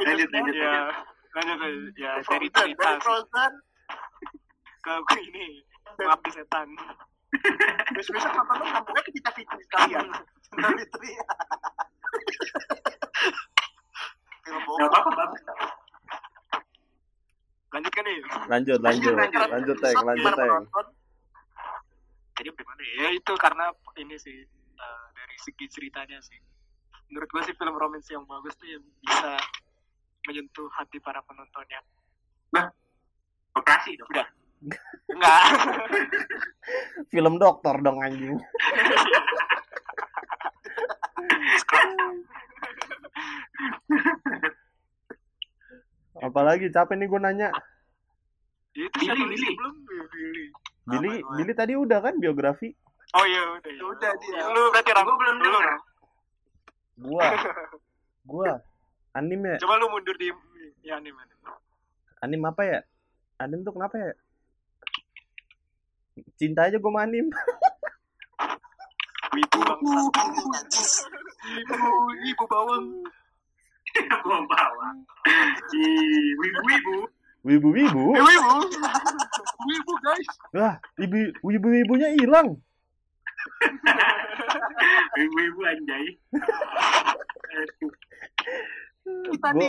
[0.00, 0.90] lanjut lanjut ya
[1.36, 1.60] lanjut lanjut.
[1.60, 1.94] Lanjut.
[1.94, 3.00] ya dari cerita dari.
[3.04, 3.52] Frozen
[4.80, 5.46] ke ini
[5.94, 6.68] pengabdi setan.
[7.94, 10.06] Besok-besok nonton lu nyambungnya ke Cita Fitri sekalian.
[10.42, 11.10] Cita Fitri.
[14.50, 15.24] Apa-apa
[17.70, 18.18] lanjut kan nih
[18.50, 19.76] Lanjut, lanjut, Lanjut, lanjut.
[19.78, 20.62] Teng, lanjut teng.
[22.40, 23.12] Jadi bagaimana ya?
[23.12, 23.68] Itu karena
[24.00, 24.48] ini sih
[24.80, 26.40] eh, dari segi ceritanya sih.
[27.12, 29.36] Menurut gue sih film romance yang bagus tuh yang bisa
[30.24, 31.84] menyentuh hati para penontonnya
[33.52, 34.08] operasi dong?
[34.08, 34.24] Udah.
[35.10, 35.42] Enggak.
[37.12, 38.40] Film dokter dong anjing.
[46.20, 47.48] Apalagi capek nih gue nanya.
[48.76, 49.40] Ya, itu Billy, Billy.
[49.40, 49.89] sih belum Ya,
[50.90, 51.08] Billy.
[51.08, 52.68] Billy, Apa, Billy tadi udah kan biografi?
[53.10, 53.82] oh iya udah ya.
[53.90, 54.42] Udah, dia.
[54.54, 55.66] lu berarti gue belum lu dengar
[57.00, 57.22] Gua
[58.30, 58.50] Gua
[59.16, 59.58] anime ya?
[59.64, 60.28] Coba lu mundur di
[60.84, 61.18] ya anime.
[62.20, 62.80] Anim apa ya?
[63.40, 64.12] Anim tuh kenapa ya?
[66.36, 67.26] Cinta aja gua sama anim.
[69.30, 71.06] Wibu bangsa.
[71.40, 71.90] Ibu,
[72.28, 72.86] ibu bawang.
[74.22, 74.88] Gua bawa.
[75.74, 76.96] Ih, wibu-wibu.
[77.40, 78.04] Wibu-wibu.
[78.18, 78.54] Eh, Wibu.
[78.68, 79.29] Wibu
[80.00, 80.28] guys.
[80.56, 82.56] Wah, ibu wibu-wibunya hilang.
[85.16, 86.06] Wibu-wibu anjay.
[89.00, 89.68] Kita Gua, di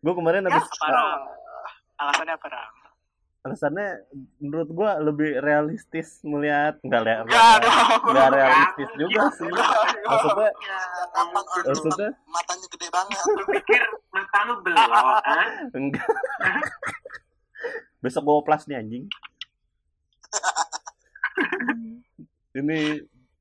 [0.00, 1.20] gua kemarin habis Apa Ram?
[2.00, 2.72] Alasannya apa Ram?
[3.40, 4.04] alasannya
[4.36, 7.24] menurut gua lebih realistis melihat Enggak dong.
[8.04, 9.48] enggak realistis juga sih.
[10.04, 10.50] Maksudnya
[11.56, 13.20] Arthur, maksudnya matanya gede banget.
[13.24, 15.46] Lu pikir mata lu belok, ah?
[15.80, 16.08] enggak.
[18.00, 19.04] Besok gua oplas nih anjing.
[22.50, 22.78] Ini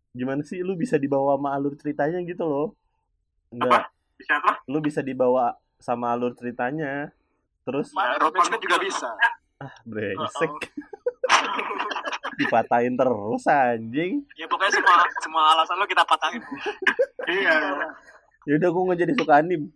[0.09, 2.67] gimana sih lu bisa dibawa sama alur ceritanya gitu loh.
[3.49, 4.61] Enggak, Bisa apa?
[4.69, 7.09] lu bisa dibawa sama alur ceritanya.
[7.65, 9.09] Terus Ya, kan juga bisa.
[9.83, 10.51] brengsek.
[12.39, 14.23] Dipatahin terus anjing.
[14.33, 16.41] Ya pokoknya semua semua alasan lo kita patahin.
[17.29, 17.53] Iya.
[18.49, 19.69] Ya udah gua nggak jadi suka anim.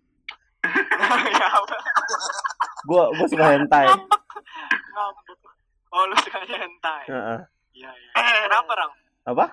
[2.84, 3.86] Gua gua suka hentai.
[5.94, 7.04] Oh lu sukanya hentai.
[7.06, 7.40] Heeh.
[7.74, 8.12] Iya iya.
[8.44, 8.92] Kenapa Ram?
[9.24, 9.46] Apa?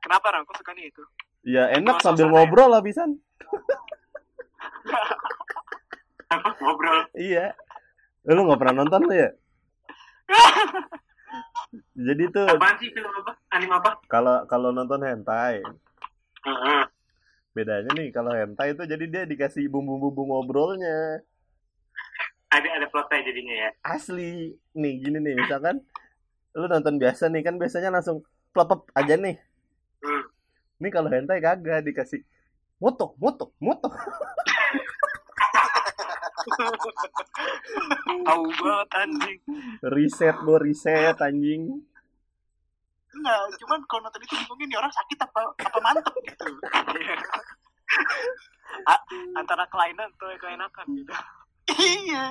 [0.00, 0.42] Kenapa Ram?
[0.44, 1.02] Kok sukanya itu?
[1.44, 2.32] Ya enak Oh, sambil ya?
[2.32, 3.20] ngobrol habisan.
[6.26, 7.04] Apa ngobrol?
[7.12, 7.52] Iya.
[8.24, 9.30] Eh, Lu nggak pernah nonton lu ya?
[11.94, 13.32] Jadi tuh Apaan sih film apa?
[13.50, 13.90] Anime apa?
[14.06, 15.60] kalau kalau nonton hentai,
[16.42, 16.82] Heeh.
[17.52, 21.20] bedanya nih kalau hentai itu jadi dia dikasih bumbu-bumbu ngobrolnya.
[22.56, 23.70] Ada ada plotnya jadinya ya.
[23.84, 24.56] Asli.
[24.72, 25.84] Nih gini nih misalkan
[26.56, 28.24] lu nonton biasa nih kan biasanya langsung
[28.56, 29.36] plepep aja nih.
[30.00, 30.24] Hmm.
[30.80, 32.24] Nih kalau hentai kagak dikasih
[32.80, 33.92] moto, moto, moto.
[38.26, 39.38] Tahu banget anjing.
[39.84, 41.84] Riset gua riset anjing.
[43.16, 46.44] enggak, cuman kalau nonton itu nih orang sakit apa apa mantep gitu.
[48.92, 49.06] A-
[49.38, 51.12] antara kelainan atau keenakan gitu.
[51.74, 52.24] Iya.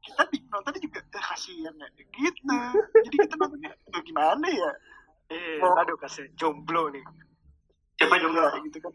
[0.00, 2.56] Kita di nontonnya juga eh, kasihan ya gitu.
[3.06, 4.70] Jadi kita nontonnya "Aduh, gimana ya?
[5.30, 5.78] Eh, Oh.
[5.78, 7.04] aduh kasih jomblo nih.
[8.00, 8.48] Coba jomblo.
[8.66, 8.92] Gitu kan.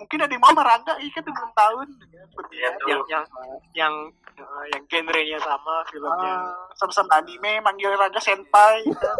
[0.00, 1.86] Mungkin ada yang mau sama Rangga, iya kan belum tahun.
[1.92, 2.08] Tuh.
[2.88, 3.24] Yang yang
[3.76, 3.94] yang
[4.40, 6.34] eh, yang genrenya sama filmnya.
[6.40, 8.80] Ah, sama-sama anime, manggil Rangga senpai.
[8.90, 9.16] kan.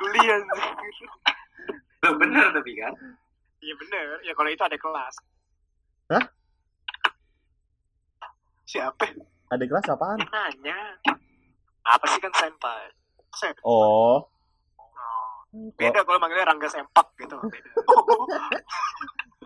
[0.00, 1.08] Geli anjing.
[2.04, 2.94] Loh, bener tapi kan.
[3.58, 4.04] Iya bener.
[4.22, 5.14] Ya kalau itu ada kelas.
[8.68, 9.04] Siapa?
[9.48, 10.20] Ada kelas apaan?
[10.20, 10.78] Dia nanya.
[11.88, 12.92] Apa sih kan senpai?
[13.32, 13.56] Sen.
[13.64, 14.28] Oh,
[15.80, 17.36] Beda kalau manggilnya Rangga Sempak gitu.
[17.52, 18.60] Beda.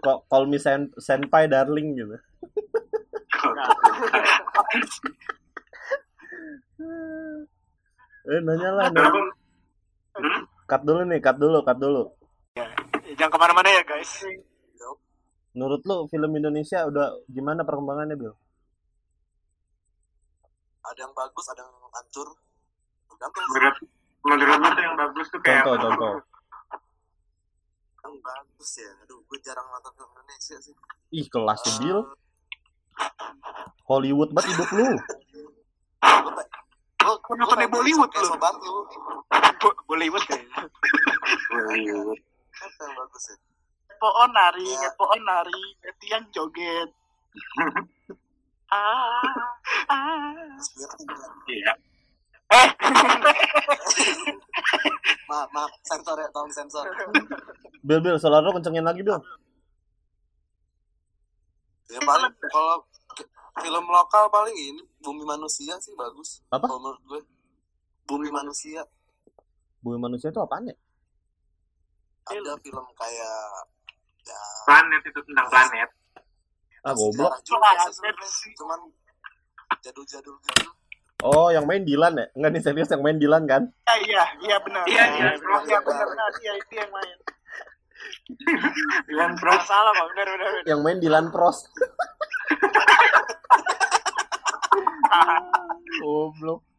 [0.03, 2.19] kok call me sen senpai darling gitu.
[3.55, 3.71] Nah,
[8.23, 9.23] Eh nanya lah, nanya.
[10.19, 10.43] Hmm?
[10.67, 12.11] cut dulu nih, cut dulu, cut dulu.
[13.17, 14.25] Jangan ke mana-mana ya guys.
[15.53, 18.33] Menurut lu film Indonesia udah gimana perkembangannya, Bil?
[20.83, 22.29] Ada yang bagus, ada yang hancur.
[23.21, 23.77] Menurut
[24.25, 25.85] menurut lu tuh yang bagus tuh kayak Contoh, apa?
[25.93, 26.15] contoh.
[28.03, 28.91] yang bagus ya.
[29.05, 30.75] Aduh, gue jarang nonton film Indonesia sih.
[31.13, 32.01] Ih, kelas tuh, Bil.
[33.85, 34.89] Hollywood banget hidup lu.
[37.03, 38.29] Lo Kau nontonnya Bollywood lu.
[39.85, 40.65] Bollywood kayaknya.
[41.53, 42.21] Bollywood.
[42.63, 43.37] Apa yang bagus ya?
[43.91, 45.65] Ngepoon nari, ngepoon nari,
[45.99, 46.91] Tiang joget.
[48.73, 49.21] Ah,
[49.93, 50.33] ah.
[51.45, 51.77] Iya.
[55.29, 56.89] maaf, maaf, sensor ya, tolong sensor.
[57.85, 59.21] Bil, Bil, suara lu kencengin lagi, Bil.
[61.93, 62.81] Ya paling kalau
[63.61, 66.41] film lokal paling ini Bumi Manusia sih bagus.
[66.49, 66.65] Apa?
[66.65, 67.21] Kalau menurut gue.
[68.09, 68.89] Bumi Manusia
[69.83, 70.77] Bumi manusia itu apaan ya?
[72.31, 73.37] Ada film kayak
[74.23, 75.91] ya Planet itu tentang planet.
[76.83, 77.31] Ah, goblok.
[77.47, 78.27] sebenarnya.
[78.27, 78.55] sih.
[78.59, 78.81] Cuman
[79.83, 80.71] jadul-jadul gitu.
[81.23, 82.27] Oh, yang main Dilan ya?
[82.35, 83.63] Enggak nih serius yang main Dilan kan?
[83.87, 84.83] Ah, iya, iya benar.
[84.91, 87.19] Iya, iya, Iya benar benar iya itu yang main.
[89.07, 90.51] Nggak pros salah pak, bener bener.
[90.51, 90.67] bener.
[90.67, 91.63] Yang main Dilan Pros.
[96.03, 96.72] Goblok.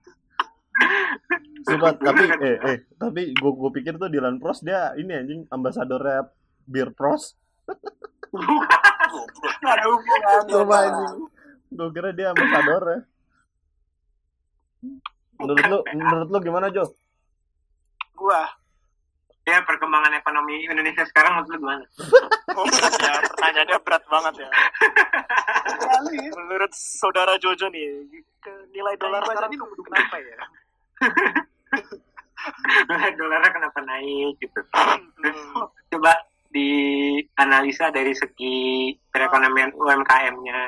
[1.64, 6.28] Sumpah, tapi eh eh tapi gua gua pikir tuh Dilan Pros dia ini anjing ambasadornya
[6.68, 7.40] Bir Pros.
[8.34, 8.68] Goblok.
[9.64, 10.44] Nggak ada hubungan.
[10.50, 11.14] Coba anjing.
[11.72, 13.00] Gua kira dia ambasadornya.
[15.40, 16.90] Menurut lu menurut lu gimana, Jo?
[18.18, 18.44] Gua
[19.44, 21.84] ya perkembangan ekonomi Indonesia sekarang menurut lu gimana?
[22.54, 24.50] Oh, ya, pertanyaannya berat banget ya.
[26.38, 28.08] Menurut saudara Jojo nih,
[28.72, 30.38] nilai dolar sekarang ini kenapa ya?
[33.20, 34.60] Dolarnya kenapa naik gitu?
[34.76, 35.68] Hmm.
[35.92, 36.12] Coba
[36.54, 40.62] dianalisa dari segi perekonomian UMKM-nya.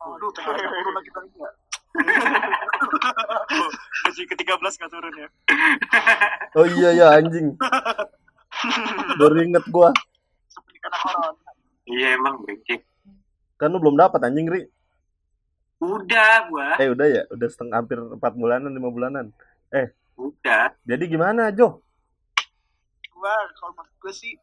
[0.00, 1.50] Aduh, THR turun lagi kali ya.
[1.98, 3.70] Oh,
[4.06, 5.28] gaji ke-13 nggak turun ya?
[6.54, 7.58] Oh iya ya anjing.
[9.18, 9.90] Baru inget gua.
[11.88, 12.84] Iya emang becek.
[13.58, 14.68] Kan lu belum dapat anjing Ri.
[15.78, 19.26] Udah gua, Eh udah ya, udah setengah hampir 4 bulanan, 5 bulanan.
[20.18, 20.74] udah.
[20.82, 21.78] Jadi gimana, Jo?
[23.14, 24.34] Gua kalau menurut gue sih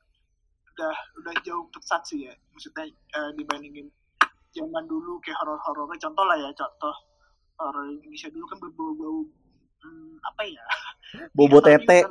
[0.72, 2.34] udah udah jauh pesat sih ya.
[2.56, 3.92] Maksudnya eh, dibandingin
[4.52, 6.00] zaman dulu kayak horor-horornya.
[6.00, 6.96] Contoh lah ya, contoh
[7.60, 9.28] horor Indonesia dulu kan berbau-bau
[9.84, 10.64] hmm, apa ya?
[11.36, 12.08] Bobo tete.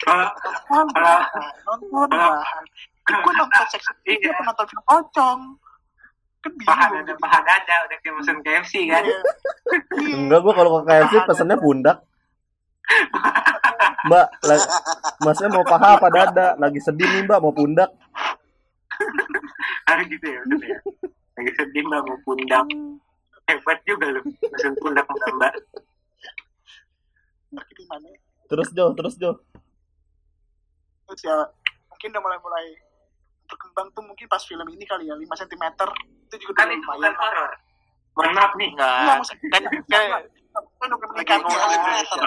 [0.00, 0.28] Kalau
[0.70, 1.28] Nonton, Kalau-
[1.66, 2.64] nonton, bahan.
[3.04, 4.32] Gue nonton seks, Iya.
[4.32, 4.44] gue
[4.88, 5.38] nonton
[6.40, 7.04] Kan paha bingung.
[7.04, 9.02] dada paha dada udah kayak mesin KFC kan?
[9.04, 9.20] Iya.
[10.20, 11.98] Enggak gua kalau ke KFC pesennya pundak.
[14.08, 14.26] Mbak,
[15.20, 16.56] masnya mau paha apa dada?
[16.56, 17.92] Lagi sedih nih mbak, mau pundak.
[19.84, 20.78] Harus gitu ya maksudnya.
[21.36, 22.64] Lagi sedih mbak mau pundak.
[23.44, 25.52] Hebat juga lu mesin pundak mbak
[27.90, 28.08] mana?
[28.46, 29.30] Terus Jo, terus Jo.
[31.10, 31.36] Terus ya
[31.90, 32.66] mungkin udah mulai-mulai
[33.50, 35.64] berkembang tuh mungkin pas film ini kali ya 5 cm
[36.30, 36.98] itu juga Kan udah itu lumayan.
[37.02, 37.50] bukan horor.
[38.10, 38.68] Mohon maaf nih.
[38.70, 40.10] Enggak, Enggak, maksudnya kan kayak
[41.26, 41.70] kan udah.
[41.70, 42.22] Indonesia.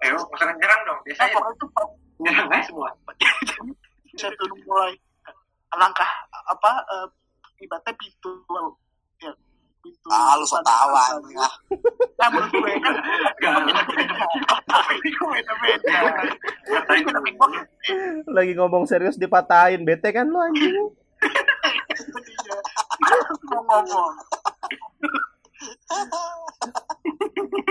[0.00, 0.98] Eh, maksudnya nyerang dong.
[1.04, 1.66] Biasanya pokoknya itu
[2.20, 2.88] nyerang aja semua.
[4.20, 4.92] saya tuh mulai
[5.70, 6.10] langkah
[6.50, 7.06] apa eh,
[7.62, 8.30] ibaratnya pintu
[9.80, 11.52] pintu Ah, lu sok tahu anjing ah.
[12.16, 12.94] nah menurut gue kan
[13.38, 13.52] Gak.
[14.66, 15.96] tapi ini gue beda beda
[16.62, 17.48] Katanya gue tapi kenapa?
[17.50, 17.64] gue
[18.28, 20.74] Lagi ngomong serius dipatahin, bete kan lu anjing.
[23.42, 24.12] mau ngomong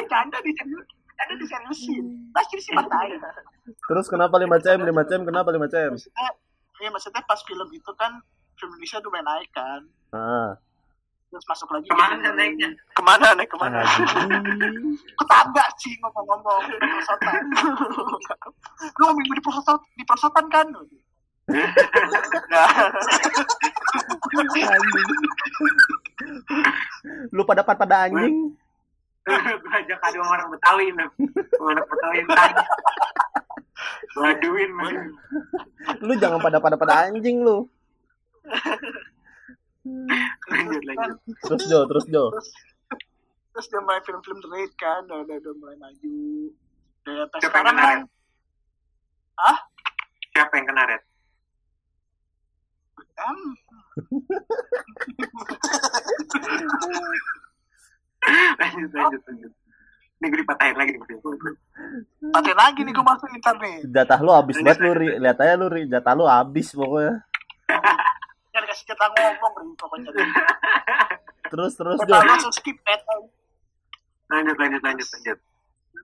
[0.08, 0.82] canda di canda
[1.32, 3.20] di seriusin pasti sih patahin
[3.70, 4.82] Terus kenapa 5 cm?
[4.84, 5.92] 5 cm kenapa 5 cm?
[5.94, 6.28] maksudnya
[6.80, 8.18] ya maksudnya pas film itu kan
[8.56, 10.52] film Indonesia udah main naik kan Ah,
[11.30, 12.70] terus masuk lagi Ke mana naiknya?
[12.74, 13.86] ke mana nih ke mana?
[15.14, 17.36] tetangga sih ngomong-ngomong di perosotan
[18.98, 20.68] lu ngomong di perosotan di perosotan kan
[21.50, 22.70] Nah.
[27.34, 28.54] Lu pada pada anjing.
[29.26, 31.10] gue ajak adu sama orang Betawi nih.
[31.58, 32.66] Orang Betawi tanya.
[34.30, 34.72] Aduin.
[36.06, 37.66] Lu jangan pada pada pada anjing lu.
[39.86, 41.18] Lanjut lanjut.
[41.24, 42.32] Terus Jo, terus Jo.
[42.36, 42.50] terus
[43.50, 46.16] terus dia mulai film-film terlihat kan udah, udah, udah mulai maju
[47.04, 48.08] udah pas Siapa yang sekarang kena kan red?
[50.32, 51.02] Siapa yang kena red?
[53.20, 53.40] em,
[58.60, 59.52] Lanjut lanjut lanjut.
[60.20, 61.04] Ini gue dipatahin lagi nih.
[62.36, 65.16] pakai lagi nih gue masuk ntar nih Jatah lu habis banget lu, Ri.
[65.16, 65.88] Lihat aja lu, Ri.
[65.88, 67.24] Jatah lu habis pokoknya.
[68.70, 70.10] Kan kasih kita ngomong nih pokoknya
[71.52, 73.02] Terus terus kita langsung skip at
[74.30, 75.38] Lanjut lanjut lanjut lanjut.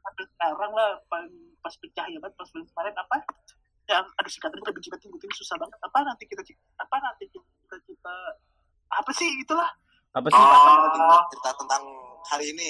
[0.02, 3.18] sampai sekarang lah pas, pecah ya banget pas kemarin apa
[3.86, 6.42] yang aduh singkatan kita benci banget ini susah banget apa nanti kita
[6.78, 7.46] apa nanti kita
[7.86, 8.16] kita
[8.92, 9.70] apa sih itulah
[10.14, 10.38] Apa sih?
[10.42, 11.84] Oh, Cerita tentang
[12.26, 12.70] hari ini.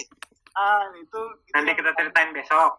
[0.56, 2.72] ah itu, itu nanti kita ceritain besok.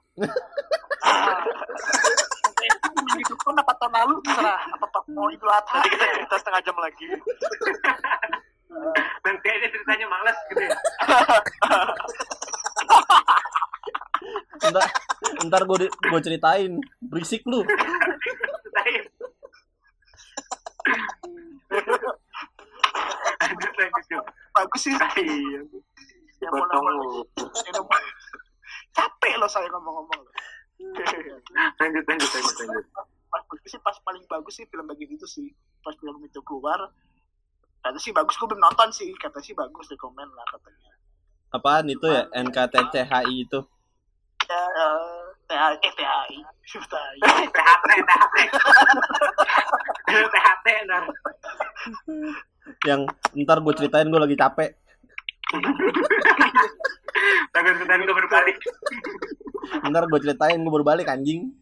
[1.01, 1.41] Ah.
[2.57, 6.37] itu minggu depan apa tahun lalu terserah apa apa mau idul adha nanti kita cerita
[6.41, 7.07] setengah jam lagi.
[9.25, 10.77] Nanti aja ceritanya males gitu ya.
[14.69, 14.85] Ntar,
[15.49, 16.73] ntar gue gue ceritain.
[17.01, 17.65] Berisik lu.
[24.53, 25.61] Bagus sih Iya.
[26.53, 28.05] mulai
[28.93, 30.26] capek loh saya ngomong-ngomong.
[31.77, 32.87] Lanjut lanjut lanjut lanjut.
[33.27, 35.53] pas bagus sih pas paling bagus sih film bagian itu sih
[35.85, 36.89] pas film itu keluar
[37.85, 40.97] kata sih bagus gue belum nonton sih kata sih bagus rekomen lah katanya
[41.55, 42.27] Apaan itu ya?
[42.35, 43.61] NKTCHI itu.
[44.47, 44.63] ya
[45.47, 47.19] THI eh THI THI
[47.55, 48.37] THT THT.
[50.07, 51.05] THT ntar.
[52.83, 53.01] Yang
[53.47, 54.71] ntar gue ceritain gue lagi capek.
[57.55, 58.57] Takut-takutan gue berbalik.
[59.87, 61.55] Ntar gue ceritain gue baru balik anjing.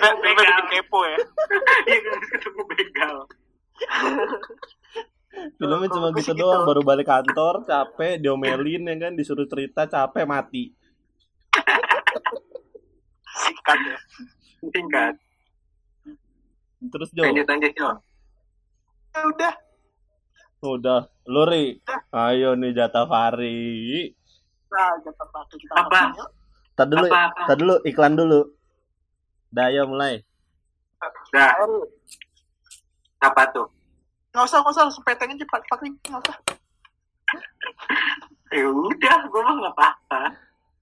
[0.00, 1.18] Ya, Filmnya filmnya bikin kepo ya.
[1.92, 3.16] Iya, ketemu begal.
[5.60, 6.40] Filmnya cuma gitu gitu.
[6.40, 6.64] doang.
[6.64, 10.72] Baru balik kantor capek, diomelin ya kan, disuruh cerita capek mati.
[13.40, 13.98] Singkat ya.
[14.60, 15.14] singkat
[16.92, 17.88] Terus Jo, lanjut lanjut Jo
[19.10, 19.54] Ya udah.
[20.60, 21.00] udah.
[21.24, 21.80] Luri,
[22.12, 24.12] ayo nih jatah Fari.
[24.70, 25.88] Nah, pakai kita Apa?
[25.88, 26.28] ngomong, yuk.
[26.78, 28.40] Tad dulu, apa apa tad dulu iklan dulu.
[29.50, 30.22] Dah, ayo mulai.
[31.34, 31.86] Ayo.
[33.20, 33.66] apa tuh
[34.30, 34.82] Nggak usah, nggak usah.
[34.86, 35.60] Langsung petengin cepat.
[35.66, 36.36] Pakai, nggak usah.
[38.50, 40.22] ya udah gue mah nggak apa-apa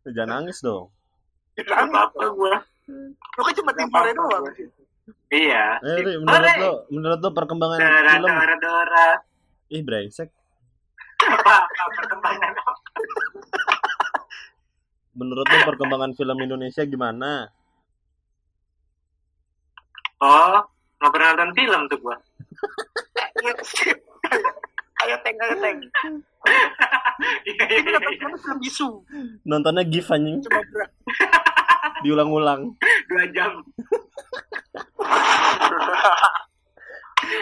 [0.07, 0.89] Jangan nangis dong.
[1.55, 2.53] nggak apa-apa gue
[3.37, 4.45] Lu kan cuma timurnya doang.
[5.29, 8.25] iya Eh, Ri, menurut lo, menurut lo perkembangan Dora film?
[8.27, 9.09] Dora Dora
[9.69, 10.29] Ih, brengsek.
[11.21, 12.53] apa apa perkembangan
[15.13, 17.53] Menurut lo perkembangan film Indonesia gimana?
[20.23, 20.59] Oh
[20.99, 22.17] nggak pernah nonton film tuh gue
[24.99, 25.79] Ayo, teng, ayo teng.
[27.47, 28.89] iya iya Ini iya dapat mana film bisu.
[29.47, 30.43] Nontonnya GIF anjing,
[32.03, 32.75] diulang-ulang.
[33.07, 33.63] dua jam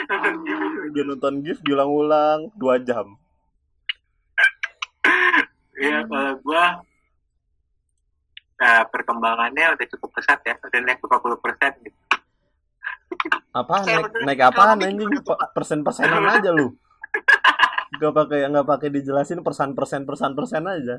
[0.06, 0.34] nonton
[0.94, 3.06] Dia nonton GIF diulang-ulang 2 jam.
[5.76, 6.80] Iya, kalau gua
[8.56, 12.05] nah, perkembangannya udah cukup pesat ya, udah naik 50 persen gitu.
[13.52, 14.98] Apa naik naik apaan kalau anjing?
[15.08, 16.76] gitu, Pa- Persen-persenan aja lu.
[17.96, 20.96] Gak pakai nggak pakai dijelasin persen-persen persen-persen aja.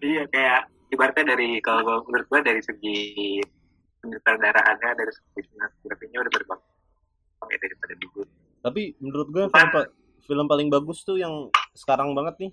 [0.00, 3.40] iya, kayak ibaratnya dari kalau menurut gua dari segi
[3.98, 6.60] penyutradaraannya, dari segi sinematografinya udah berkembang
[7.42, 8.22] ya daripada dulu.
[8.62, 9.90] Tapi menurut gue film, pa-
[10.22, 11.34] film paling bagus tuh yang
[11.72, 12.52] sekarang banget nih.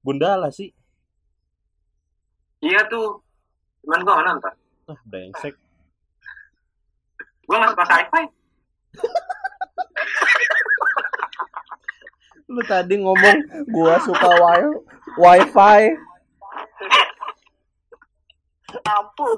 [0.00, 0.70] Gundala sih.
[2.60, 3.20] Iya tuh,
[3.82, 4.54] cuman gua nggak nonton.
[4.86, 5.54] Ah, brengsek.
[7.44, 8.22] Gua nggak suka sci-fi.
[12.48, 13.38] Lu tadi ngomong
[13.72, 14.60] gua suka wi
[15.16, 15.80] wifi.
[18.84, 19.36] Ampun.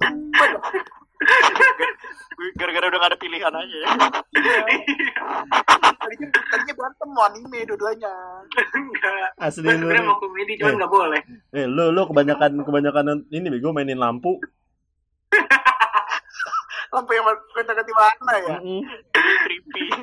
[2.56, 3.88] Gara-gara udah gak ada pilihan aja ya.
[5.96, 8.12] Tadinya, tadinya berantem mau anime dua-duanya.
[8.76, 9.28] Enggak.
[9.40, 9.88] Asli lu.
[10.04, 10.76] mau komedi cuman Eh.
[10.76, 11.20] nggak boleh.
[11.56, 14.36] Eh, lu lu kebanyakan kebanyakan ini bego mainin lampu.
[16.92, 18.56] Lampu yang ganti-ganti warna ya.
[18.60, 18.80] Mm-mm.
[19.14, 19.86] Creepy.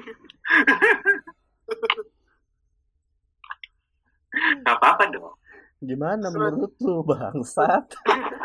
[4.34, 5.38] Nggak apa-apa dong.
[5.84, 7.86] Gimana menurut lu bangsat?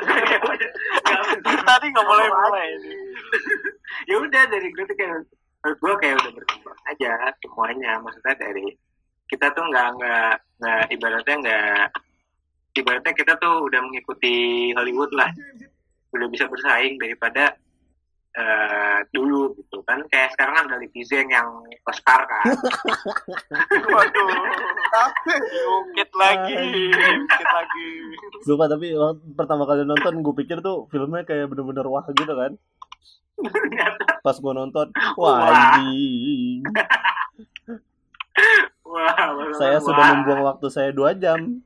[0.05, 1.62] Nggak apa-apa.
[1.64, 2.68] Tadi gak mulai-mulai.
[4.09, 5.24] ya udah dari gue tuh kayak
[5.64, 7.12] gue kayak udah berkembang aja
[7.43, 8.66] semuanya maksudnya dari
[9.28, 11.84] kita tuh nggak nggak nggak ibaratnya nggak
[12.78, 15.28] ibaratnya kita tuh udah mengikuti Hollywood lah
[16.14, 17.53] udah bisa bersaing daripada
[18.39, 21.51] eh, dulu gitu kan kayak sekarang kan ada Lipizeng yang
[21.82, 22.45] Oscar kan
[23.89, 24.30] Waduh.
[25.26, 26.55] Diungkit lagi.
[26.55, 27.89] Diungkit lagi.
[28.47, 32.55] Sumpah tapi waktu pertama kali nonton gue pikir tuh filmnya kayak bener-bener wah gitu kan.
[33.39, 35.78] ternyata Pas gue nonton, Wah.
[38.82, 39.14] wah
[39.55, 39.84] Saya wah.
[39.84, 41.62] sudah membuang waktu saya dua jam.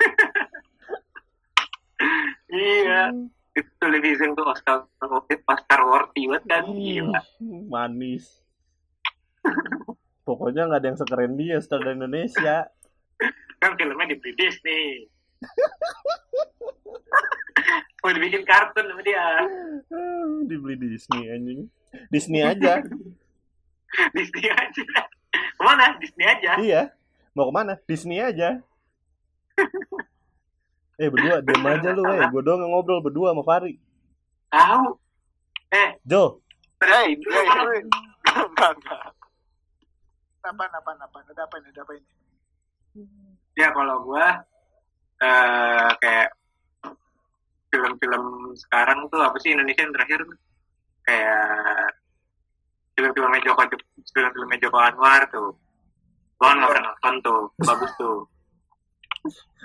[2.50, 3.14] iya
[3.50, 4.86] itu Lipizeng tuh Oscar
[5.46, 8.26] Oscar worthy banget kan gila Ih, Manis.
[10.22, 12.68] Pokoknya nggak ada yang sekeren dia star dari Indonesia.
[13.60, 15.04] kan filmnya di Disney
[18.00, 19.44] mau dibikin kartun sama dia
[20.48, 21.60] Dibeli Disney anjing.
[22.08, 22.80] Disney aja.
[24.16, 24.82] Disney aja
[25.30, 26.82] ke mana Disney aja iya.
[27.36, 27.74] Mau ke mana?
[27.86, 28.58] Disney aja.
[31.00, 32.28] eh berdua diam aja lu eh.
[32.28, 33.80] Gue doang ngobrol berdua sama Fari.
[34.50, 34.98] tahu
[35.72, 36.42] eh Jo,
[36.80, 37.80] Hey, hey, hey.
[38.40, 39.00] Enggak, enggak.
[40.40, 42.08] apa, apa, apa, ada apa ini, ada apa ini?
[43.54, 44.40] ya kalau gua
[45.20, 46.28] eh kayak
[47.70, 48.24] film-film
[48.56, 50.20] sekarang tuh apa sih Indonesia yang terakhir
[51.04, 51.92] kayak
[52.96, 53.62] film-filmnya Joko
[54.10, 55.52] film-filmnya Joko Anwar tuh
[56.40, 58.24] kan nggak pernah nonton tuh bagus tuh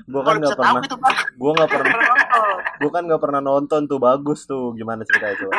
[0.05, 0.97] gue kan nggak pernah, itu
[1.39, 1.93] gue nggak pernah,
[2.75, 4.75] gue kan nggak pernah nonton tuh bagus tuh.
[4.75, 5.53] Gimana ceritanya coba?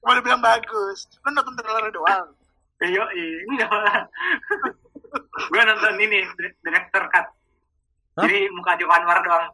[0.00, 1.04] Boleh bilang bagus.
[1.20, 2.32] Lu nonton trailer doang.
[2.76, 4.04] iya iya enggak lah
[5.48, 6.20] gua nonton ini
[6.60, 7.24] director cut
[8.20, 8.24] Hah?
[8.28, 9.48] jadi muka Joko Anwar doang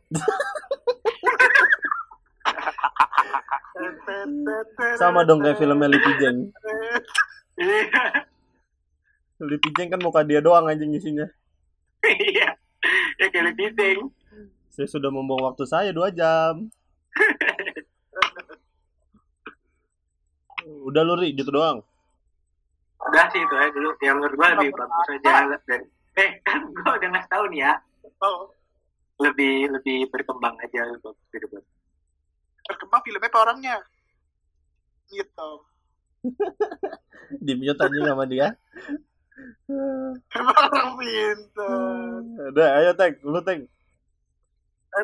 [4.99, 6.39] Sama dong kayak filmnya Lipi Jeng.
[7.59, 8.03] iya
[9.43, 11.27] Lipi Jeng kan muka dia doang anjing isinya.
[12.07, 12.55] iya
[13.19, 14.11] ya kayak Lipizeng
[14.73, 16.73] Saya sudah membuang waktu saya dua jam.
[20.63, 21.83] Udah lu Ri, gitu doang.
[23.03, 25.83] udah sih itu aja dulu yang menurut gua lebih bagus aja dan
[26.15, 27.73] eh kan gua udah ngasih tahu nih ya
[28.23, 28.47] Oh,
[29.19, 31.67] lebih lebih berkembang aja gitu bagus.
[32.63, 33.77] berkembang filmnya apa orangnya
[35.11, 35.51] gitu
[37.43, 38.55] Di mute anjing sama dia.
[40.37, 42.17] Emang pintar
[42.53, 43.45] Udah, ayo Teng, lu eh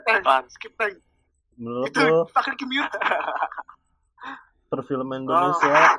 [0.04, 0.44] teng Apaan?
[0.52, 1.00] skip teng
[1.58, 2.98] Menurut itu lu pakai ke mute
[4.70, 5.96] perfilman Indonesia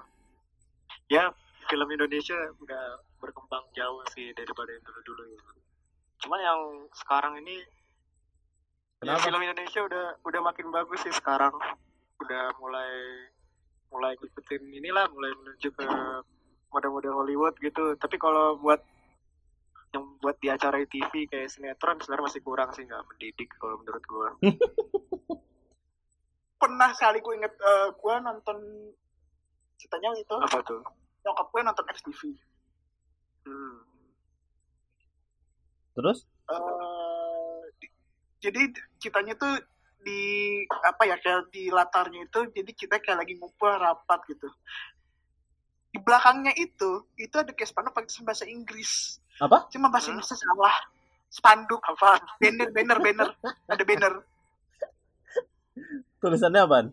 [1.13, 1.33] ya
[1.69, 2.83] film Indonesia udah
[3.19, 5.41] berkembang jauh sih daripada yang dulu-dulu ya.
[6.25, 6.61] Cuman yang
[6.95, 7.61] sekarang ini
[9.03, 9.23] ya, Kenapa?
[9.27, 11.53] film Indonesia udah udah makin bagus sih sekarang.
[12.19, 12.91] Udah mulai
[13.89, 15.85] mulai ngikutin inilah mulai menuju ke
[16.69, 17.93] model-model Hollywood gitu.
[17.95, 18.81] Tapi kalau buat
[19.89, 24.03] yang buat di acara TV kayak sinetron sebenarnya masih kurang sih nggak mendidik kalau menurut
[24.05, 24.29] gua.
[26.59, 28.57] pernah sekali gue inget eh, gue nonton
[29.79, 30.83] ceritanya itu Apa tuh?
[31.23, 32.21] nyokap gue nonton FTV
[33.39, 33.79] Hmm.
[35.95, 37.95] terus eh di-
[38.43, 38.61] jadi
[38.99, 39.55] ceritanya tuh
[40.03, 40.19] di
[40.67, 44.51] apa ya kayak di latarnya itu jadi kita kayak lagi ngumpul rapat gitu
[45.89, 49.17] di belakangnya itu itu ada kayak spanduk pakai bahasa Inggris.
[49.41, 49.65] Apa?
[49.73, 50.75] Cuma bahasa Inggrisnya salah.
[51.29, 53.29] Spanduk apa banner banner banner.
[53.69, 54.13] Ada banner.
[56.21, 56.87] Tulisannya apaan?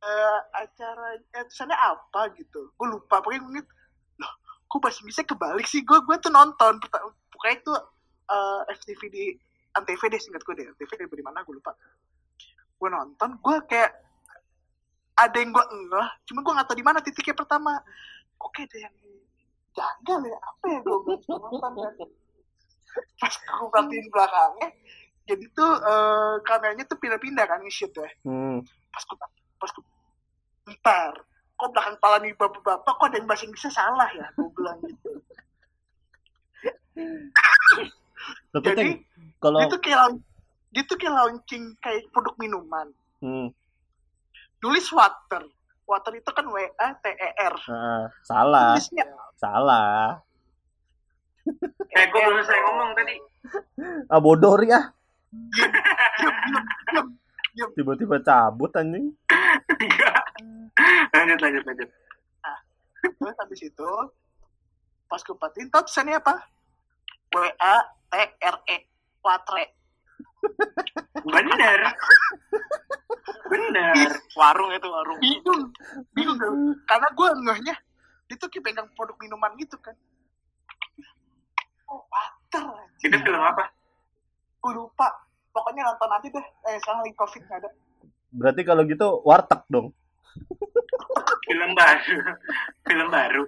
[0.00, 2.72] Eh acara eh, tulisannya apa gitu.
[2.76, 3.62] Gue lupa pokoknya gue
[4.20, 4.32] loh
[4.68, 5.84] kok bahasa Inggrisnya kebalik sih?
[5.84, 6.80] Gue gue tuh nonton.
[7.32, 7.72] Pokoknya itu
[8.32, 9.24] eh, FTV di
[9.76, 10.66] Antv deh singkat gue deh.
[10.72, 11.76] Antv di mana gue lupa.
[12.80, 14.09] Gue nonton gue kayak
[15.20, 17.72] ada yang gue enggak cuma gue nggak tahu di mana titiknya pertama.
[18.40, 18.96] Kok kayak ada yang
[19.76, 20.38] janggal ya?
[20.40, 22.10] Apa ya gue kan?
[23.20, 24.68] Pas gue perhatiin belakangnya
[25.30, 28.10] jadi tuh eh, kameranya tuh pindah-pindah kan nge-shoot ya.
[28.26, 28.66] Hmm.
[28.90, 29.16] pas gue
[29.62, 29.84] pas gue
[30.74, 31.14] ntar
[31.54, 34.26] kok belakang kepala nih bapak-bapak kok ada yang bahasa Inggrisnya salah ya?
[34.34, 35.10] Gue bilang gitu.
[38.50, 38.86] Tapi jadi
[39.38, 39.98] kalau dia tuh kayak
[40.74, 42.90] dia tuh kayak launching kayak produk minuman.
[43.22, 43.54] Hmm.
[44.60, 45.42] Tulis water.
[45.88, 47.54] Water itu kan W A T E R.
[47.66, 48.78] Ah, salah.
[48.78, 49.04] Tulisnya.
[49.36, 50.20] Salah.
[51.90, 53.16] Eh, gue belum selesai ngomong tadi.
[54.06, 54.94] ah bodoh ya
[57.74, 59.14] tiba-tiba cabut anjing.
[61.14, 61.88] Lanjut, lanjut, lanjut.
[63.00, 63.90] terus habis itu
[65.08, 66.34] pas gue perhatiin tau tulisannya apa?
[67.32, 67.74] W A
[68.12, 68.76] T R E
[69.24, 69.64] watre.
[71.24, 71.80] Bener.
[73.50, 74.10] Bener.
[74.36, 75.18] Warung itu warung.
[75.18, 75.62] bingung.
[76.14, 76.38] Bingung
[76.86, 77.76] karena gue ngehnya
[78.30, 79.94] dia tuh kayak pegang produk minuman gitu kan.
[81.90, 82.64] Oh water
[83.02, 83.66] Itu film apa?
[84.60, 85.08] gue lupa.
[85.50, 86.46] Pokoknya nonton aja deh.
[86.70, 87.70] Eh sekarang lagi covid nggak ada.
[88.30, 89.90] Berarti kalau gitu warteg dong.
[91.50, 92.18] Film baru.
[92.86, 93.42] Film baru.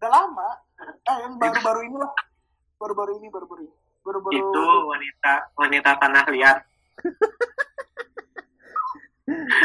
[0.00, 0.48] udah lama.
[0.80, 2.12] Eh yang baru-baru ini lah
[2.80, 3.76] baru-baru ini baru-baru ini.
[4.04, 6.58] Baru-baru Itu wanita wanita tanah liat.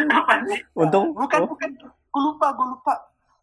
[0.07, 0.60] Apa sih?
[0.76, 1.70] untung bukan oh, bukan.
[2.10, 2.93] Gue lupa gue lupa.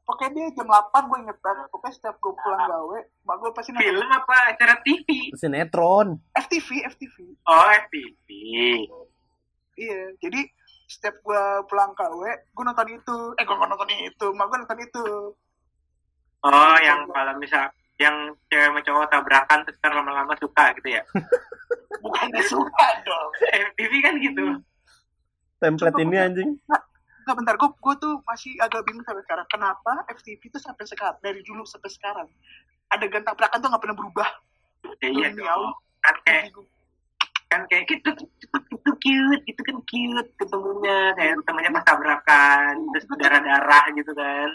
[0.07, 1.67] Pokoknya dia jam 8 gue inget banget.
[1.69, 3.85] Pokoknya setiap gue pulang gawe mak gue pasti nonton.
[3.85, 4.37] Film apa?
[4.55, 5.09] Acara TV?
[5.35, 6.09] sinetron.
[6.35, 8.29] FTV FTV Oh, FTV.
[9.77, 10.41] iya jadi
[10.89, 13.19] setiap gue pulang gawe gue nonton itu.
[13.37, 14.27] Eh gue nonton itu.
[14.33, 15.07] Mak gue nonton itu.
[16.47, 18.15] Oh, yang kalau misal yang
[18.53, 21.03] cewek sama cowok tabrakan terus ntar lama-lama suka gitu ya.
[22.05, 23.31] bukannya suka dong.
[23.75, 24.45] FTV kan gitu.
[25.63, 26.51] Template ini anjing
[27.27, 29.47] Nggak bentar, gue, gue tuh masih agak bingung sampai sekarang.
[29.51, 32.31] Kenapa FTV tuh sampai sekarang, dari dulu sampai sekarang,
[32.95, 34.29] adegan tabrakan tuh nggak pernah berubah.
[35.03, 35.75] Ya, iya dong.
[36.07, 36.55] Kan kayak
[37.51, 43.07] kan kayak gitu gitu gitu cute gitu kan cute ketemunya kayak temannya pas tabrakan terus
[43.23, 44.51] darah darah gitu kan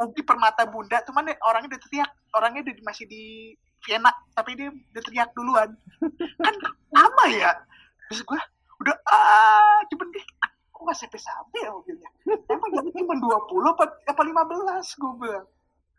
[0.00, 2.10] Mungkin permata bunda, cuman orangnya udah teriak.
[2.32, 3.52] Orangnya udah masih di
[3.84, 5.76] Vienna, tapi dia udah teriak duluan.
[6.48, 6.54] kan
[6.88, 7.52] lama ya.
[8.08, 8.40] Terus gue,
[8.80, 10.24] udah, ah, cuman deh,
[10.72, 12.10] kok nggak sampai-sampai ya mobilnya?
[12.48, 15.46] Emang jadi cuma 20 apa, apa 15, gue bilang.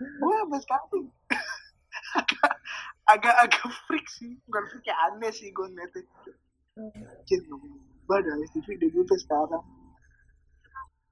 [0.01, 0.89] Gue sampai sekarang
[2.19, 2.51] agak
[3.05, 4.33] agak-agak freak sih.
[4.49, 6.03] Bukan freak ya aneh sih gue ngeliatnya.
[6.81, 7.41] Anjir,
[8.09, 9.63] badan TV udah gitu sekarang.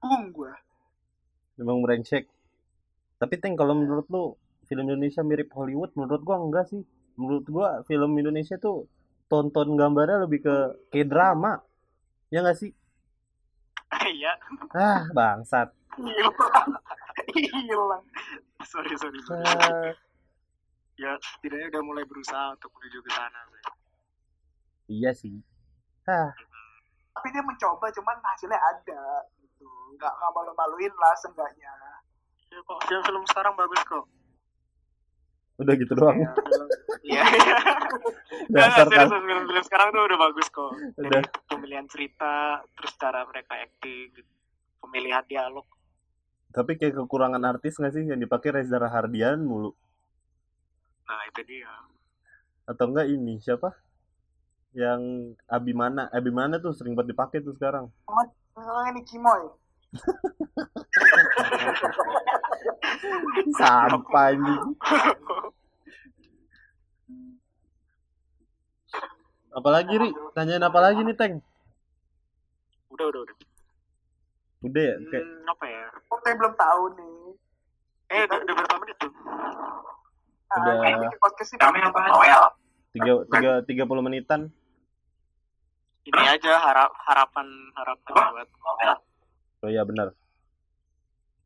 [0.02, 0.52] Bung gue
[1.60, 2.24] emang brengsek.
[3.20, 5.92] Tapi teng kalau menurut lu film Indonesia mirip Hollywood?
[5.92, 6.80] Menurut gua enggak sih.
[7.20, 8.88] Menurut gua film Indonesia tuh
[9.30, 10.56] tonton gambarnya lebih ke
[10.90, 11.62] kayak drama
[12.28, 12.74] ya nggak sih
[13.90, 14.34] Iya.
[14.72, 16.34] ah bangsat hilang
[17.64, 18.02] hilang
[18.62, 19.40] Sorry, sorry, sorry.
[19.42, 19.90] Ah,
[20.94, 23.40] Ya, setidaknya udah mulai berusaha untuk menuju ke sana.
[23.48, 23.62] sih.
[24.90, 25.36] iya sih
[26.04, 26.30] ah
[27.10, 29.02] tapi dia mencoba cuman hasilnya ada
[29.38, 31.72] gitu nggak nggak malu-maluin lah seenggaknya
[32.50, 34.04] Ya, kok film-film sekarang bagus kok.
[35.60, 36.16] Udah gitu doang.
[37.04, 37.56] Iya iya
[38.50, 39.06] Nggak, Dasar kan.
[39.06, 41.22] film-film sekarang tuh udah bagus kok Udah.
[41.46, 44.10] pemilihan cerita terus cara mereka acting
[44.80, 45.62] pemilihan dialog
[46.50, 49.70] Tapi kayak kekurangan artis nggak sih yang dipakai Reza Rahardian mulu?
[51.04, 51.70] nah itu dia
[52.64, 53.70] Atau enggak ini siapa?
[54.70, 57.90] Yang Abimana, Abimana tuh sering banget dipakai tuh sekarang.
[58.54, 59.42] Misalnya ini Kimoy.
[63.52, 64.54] Sampah ini.
[69.50, 70.08] Apalagi Ri?
[70.32, 71.34] Tanyain apa lagi nih Teng?
[72.90, 73.36] udah udah udah
[74.62, 74.94] Udah ya?
[75.08, 77.14] Kayak hmm, apa ya Kok saya belum tahu nih.
[78.10, 79.10] eh udah, udah berapa menit tuh
[80.50, 81.06] Ah, Udah.
[81.56, 81.98] Kami apa?
[82.10, 82.42] Noel.
[82.90, 84.50] tiga tiga tiga puluh menitan.
[86.02, 88.22] ini aja harap harapan harapan Apa?
[88.34, 88.48] buat
[89.60, 90.16] Oh iya benar.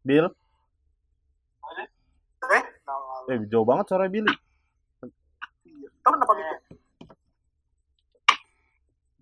[0.06, 0.30] Bill,
[2.44, 2.64] Eh,
[3.32, 4.30] eh jauh banget suara Billy.
[6.04, 6.52] Tahu kenapa gitu?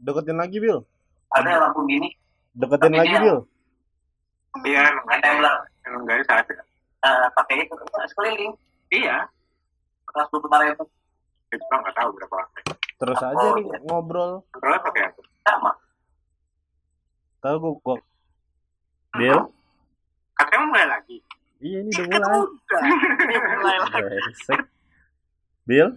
[0.03, 0.83] Deketin lagi Bill.
[1.31, 2.11] Ada lampu gini.
[2.53, 3.39] Deketin lagi Bill.
[4.67, 5.41] Iya, emang ada yang
[5.89, 6.55] emang garis ada.
[7.33, 7.75] pakai itu
[8.11, 8.53] sekeliling.
[8.91, 9.25] Iya.
[10.11, 10.85] Kelas dua ribu.
[11.55, 12.39] Itu kan nggak tahu berapa.
[13.01, 14.45] Terus aja nih ngobrol.
[14.59, 15.21] Berapa pakai apa?
[15.47, 15.73] Sama.
[17.43, 17.97] Tahu gua,
[19.13, 19.41] Bill?
[20.33, 21.17] Katanya mulai lagi.
[21.59, 22.43] Iya ini udah mulai.
[23.23, 24.03] ini mulai lagi.
[25.63, 25.89] Bill?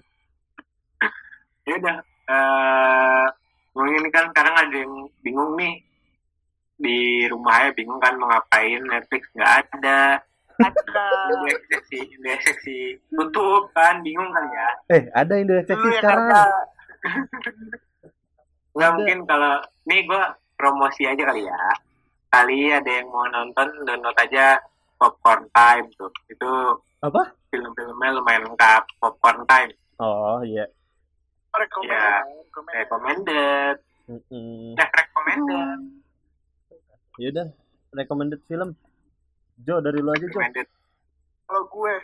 [1.65, 1.97] Ya udah.
[2.25, 3.25] Eh,
[3.71, 5.77] ngomongin ini kan sekarang ada yang bingung nih
[6.75, 10.19] di rumahnya bingung kan mau ngapain Netflix nggak ada
[10.55, 11.05] Ada.
[11.39, 12.77] di seksi di seksi
[13.09, 16.49] tutup kan bingung kan ya Eh, ada yang Lu deteksi yang sekarang.
[18.73, 19.53] nggak mungkin kalau
[19.85, 20.23] nih gue
[20.55, 21.59] promosi aja kali ya
[22.35, 24.59] kali ada yang mau nonton download aja
[24.99, 26.51] popcorn time tuh itu
[26.99, 27.31] Apa?
[27.47, 30.67] film-filmnya lumayan lengkap popcorn time Oh iya.
[31.55, 31.87] Rekomend.
[31.87, 32.19] Ya.
[32.51, 32.75] Rekomend.
[32.75, 33.75] recommended
[34.11, 34.75] Mm-mm.
[34.75, 35.79] nah recommended
[37.15, 37.47] Ya udah,
[37.95, 38.75] recommended film.
[39.55, 40.35] Jo dari lu aja Jo.
[40.35, 40.67] recommended
[41.47, 41.95] Kalau gue,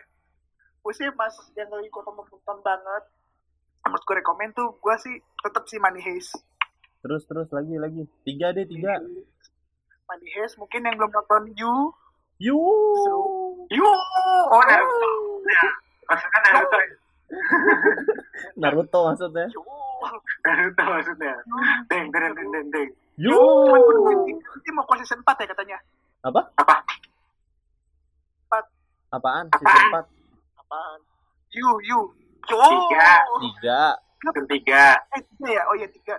[0.80, 3.04] gue sih mas yang lagi gue tonton banget.
[3.84, 6.40] Menurut gue rekomend tuh, gue sih tetap sih Money Heist.
[7.04, 8.08] Terus terus lagi lagi.
[8.24, 9.04] Tiga deh tiga.
[10.12, 11.96] Money Heist mungkin yang belum nonton You.
[12.36, 12.60] Yu.
[13.72, 14.00] yuk
[14.52, 15.08] oh Naruto
[15.48, 15.64] ya
[16.04, 16.78] maksudnya Naruto
[18.60, 19.46] Naruto maksudnya.
[19.56, 19.64] You.
[20.44, 21.34] Naruto maksudnya
[21.88, 23.40] deng deng deng deng deng Yu.
[24.36, 25.78] Nanti mau ke season 4 ya katanya.
[26.28, 26.42] Apa?
[26.60, 26.76] apa
[28.52, 28.68] Apaan?
[29.16, 29.46] Apaan?
[29.56, 30.60] Season 4.
[30.60, 31.00] apaan
[31.56, 32.00] You, You.
[32.52, 32.60] Yo.
[32.60, 33.08] Tiga.
[33.40, 33.82] Tiga.
[34.44, 34.84] tiga
[35.16, 35.64] Eh, tiga ya?
[35.72, 36.16] Oh iya, tiga.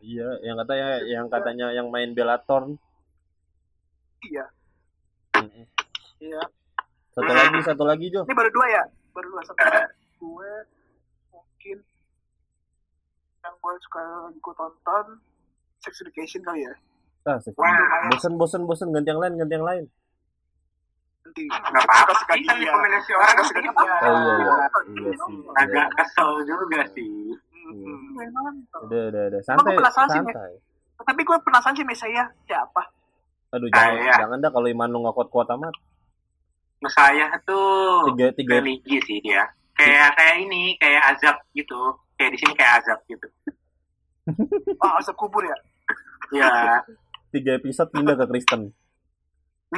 [0.00, 2.76] Iya, yang katanya yang katanya yang main Bellator.
[4.20, 4.44] Iya.
[6.20, 6.42] Iya
[7.10, 8.22] Satu lagi, satu lagi Jo.
[8.28, 8.84] Ini baru dua ya?
[9.16, 9.42] Baru dua.
[9.42, 9.56] Satu
[10.20, 10.52] gue
[11.32, 11.78] mungkin
[13.40, 14.04] yang gue suka
[14.36, 15.06] gue tonton
[15.80, 16.74] Sex Education kali ya.
[17.24, 17.52] Ah, sih.
[17.56, 18.12] Wah.
[18.12, 19.84] Bosen bosen bosen ganti yang lain, ganti yang lain.
[21.24, 21.44] Nanti.
[21.48, 22.68] nggak apa-apa Suka-suka sih kan dia.
[22.68, 23.80] rekomendasi orang Suka-suka sih dia.
[23.80, 24.54] Oh iya iya.
[25.00, 25.36] Iya sih.
[25.56, 27.12] agak kesel juga sih
[27.70, 28.18] Hmm.
[28.82, 29.40] Udah, udah, udah.
[29.46, 30.52] Santai, penasaran sih, santai.
[31.06, 32.82] Tapi gue penasaran sih Messiah siapa?
[33.50, 34.14] Aduh, Ah, jangan, iya.
[34.16, 35.74] jangan dah kalau iman lu nggak kuat-kuat amat.
[36.80, 39.44] Mesaya tuh Tiga, tiga, religi sih dia
[39.76, 41.76] kayak kayak ini kayak azab gitu
[42.14, 43.26] kayak di sini kayak azab gitu
[44.80, 45.56] Oh, asap kubur ya?
[46.30, 46.78] ya
[47.30, 48.70] tiga episode pindah ke Kristen.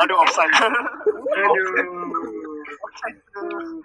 [0.00, 0.82] aduh offside aduh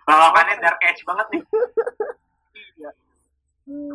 [0.08, 1.44] lawakannya dark age banget nih
[2.76, 2.92] Iya.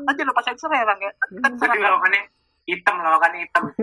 [0.07, 1.13] Aja lupa sensor ya, Rang ya?
[1.43, 1.85] Kan serang kan?
[1.85, 2.23] lawakannya
[2.71, 3.65] hitam lawakannya hitam.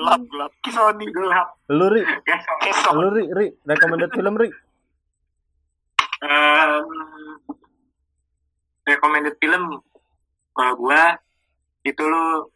[0.00, 0.52] Gelap gelap.
[0.62, 1.06] Kisoni.
[1.10, 1.48] gelap.
[1.68, 2.02] Lu Ri,
[2.94, 4.48] lu Ri, Ri, recommended film Ri.
[6.20, 6.84] um,
[8.86, 9.82] recommended film
[10.54, 11.16] kalau gua
[11.82, 12.48] itu lu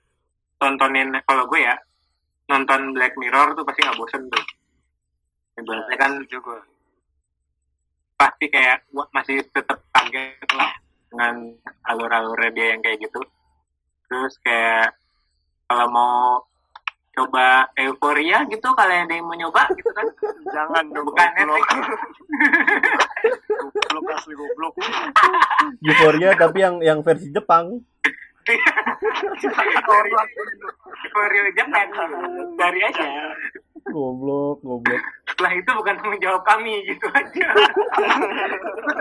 [0.61, 1.76] tontonin kalau gue ya
[2.48, 4.44] nonton Black Mirror tuh pasti nggak bosen tuh.
[5.59, 6.64] Ibaratnya kan juga
[8.14, 10.72] pasti kayak gua masih tetap kaget lah
[11.11, 11.34] dengan
[11.88, 13.20] alur-alurnya dia yang kayak gitu
[14.09, 14.96] terus kayak
[15.68, 16.44] kalau mau
[17.14, 20.07] coba euforia gitu kalian ada yang mau nyoba gitu kan.
[20.50, 21.46] Jangan dong bukan goblok.
[21.46, 21.66] Netflix.
[23.70, 24.74] Goblok asli goblok.
[25.86, 27.78] Euphoria tapi yang yang versi Jepang.
[28.44, 30.22] euforia.
[31.07, 31.86] Euforia jangan
[32.59, 33.07] dari aja.
[33.94, 35.02] Goblok, goblok.
[35.30, 37.46] setelah itu bukan tanggung jawab kami gitu aja.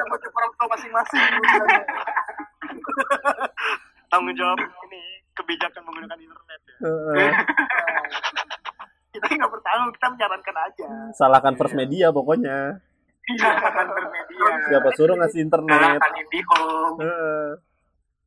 [0.06, 1.34] Buat orang tua masing-masing.
[4.14, 5.02] tanggung jawab ini
[5.34, 7.30] kebijakan menggunakan internet ya Heeh.
[9.14, 12.82] Kita nggak bertanggung kita menyarankan aja Salahkan first media pokoknya.
[13.24, 14.50] Iya, kan bermedia.
[14.68, 15.70] Siapa suruh ngasih internet?
[15.70, 16.98] Salahkan IndiHome.
[17.02, 17.48] Heeh.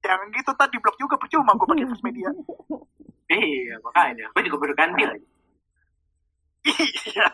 [0.06, 2.30] jangan gitu tadi blok juga percuma gue pakai first media
[3.34, 4.30] Iya, makanya.
[4.30, 5.26] Gue juga baru ganti lagi.
[7.10, 7.26] iya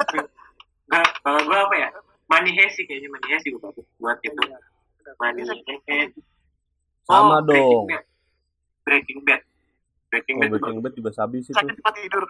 [1.24, 1.88] kalau gue apa ya?
[2.32, 4.42] Money Hesi kayaknya Money Hesi gue bagus buat itu.
[5.20, 6.20] Money Hesi.
[7.05, 7.44] Sama
[8.83, 9.22] Breaking.
[9.22, 9.43] Bad.
[10.11, 10.49] Breaking Bad.
[10.49, 10.53] Oh.
[10.59, 11.55] Breaking Bad juga habis itu.
[11.55, 12.24] sakit tempat tidur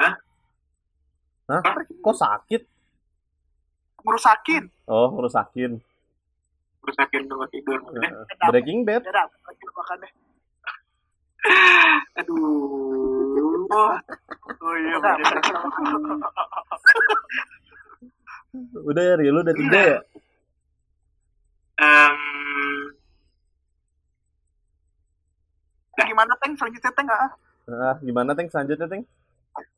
[0.00, 0.14] Hah?
[2.00, 2.62] Kok sakit?
[4.02, 5.78] ngerusakin Oh, ngerusakin.
[6.82, 7.78] Rusakin tempat tidur.
[7.94, 8.50] Eh, Heeh.
[8.50, 9.06] Breaking Bad.
[9.06, 10.10] ya makannya
[12.18, 13.66] Aduh.
[14.62, 15.42] Oh iya, Udah, bener.
[18.84, 19.98] Udah ya, lu udah tiga ya?
[25.92, 27.30] Em, gimana teng selanjutnya teng ah
[27.70, 29.02] Ah, gimana Teng selanjutnya Teng?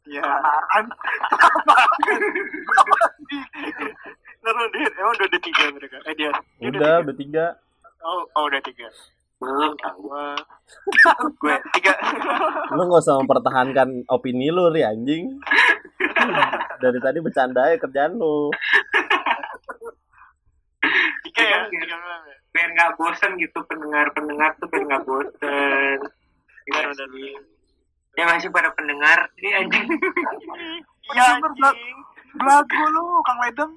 [0.09, 0.25] Iya.
[0.25, 0.85] Apaan?
[4.41, 5.97] Naruh dia, emang udah tiga mereka.
[6.09, 6.33] Eh dia.
[6.61, 7.45] dia Udah, udah tiga.
[8.01, 8.89] Oh, oh udah tiga.
[9.37, 9.77] belum.
[10.01, 10.33] Gua,
[11.37, 11.93] gue tiga.
[12.73, 15.37] Lu gak usah mempertahankan opini lu, Ri, anjing.
[16.81, 18.49] Dari tadi bercanda ya kerjaan lu.
[21.29, 21.59] Tiga ya.
[21.69, 22.37] Tiga doang ya.
[22.55, 25.99] Biar nggak bosen gitu pendengar-pendengar tuh biar nggak bosen.
[26.67, 27.39] Gimana dari?
[28.15, 29.31] Ya masih pada pendengar.
[29.39, 29.87] Ini anjing.
[31.15, 31.55] Iya Bang.
[31.55, 31.99] anjing.
[32.35, 33.73] belagu lu kang ledeng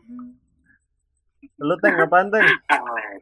[1.62, 2.46] Lu Teng apaan Teng?
[2.66, 3.22] Kang Led.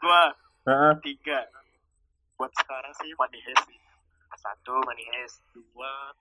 [0.00, 0.22] Gua
[0.64, 0.92] Heeh.
[1.04, 1.44] tiga.
[2.40, 3.12] Buat sekarang sih
[3.68, 3.78] sih.
[4.34, 6.12] Satu Money Heist, dua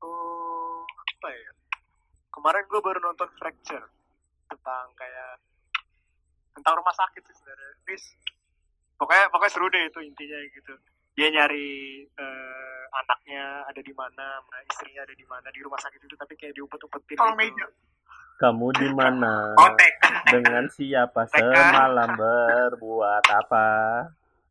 [0.00, 1.50] oh apa ya?
[2.32, 3.84] Kemarin gue baru nonton Fracture
[4.48, 5.40] tentang kayak
[6.56, 7.72] tentang rumah sakit sih sebenarnya.
[7.84, 8.04] Terus
[8.96, 10.74] pokoknya pokoknya seru deh itu intinya gitu.
[11.16, 11.68] Dia nyari
[12.04, 16.56] eh, anaknya ada di mana, istrinya ada di mana di rumah sakit itu tapi kayak
[16.56, 17.52] diumpet-umpetin Tolong gitu.
[17.56, 17.66] meja.
[18.36, 19.56] Kamu di mana?
[19.56, 19.72] Oh.
[20.28, 23.68] Dengan siapa semalam berbuat apa?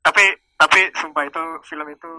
[0.06, 2.14] tapi tapi sumpah itu film itu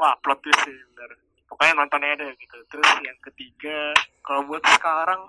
[0.00, 3.92] wah plot twist sih bener pokoknya nontonnya deh gitu terus yang ketiga
[4.24, 5.28] kalau buat sekarang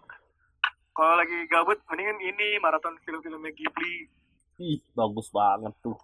[0.99, 4.11] kalau lagi gabut mendingan ini maraton film-filmnya Ghibli
[4.59, 5.95] Ih, bagus banget tuh.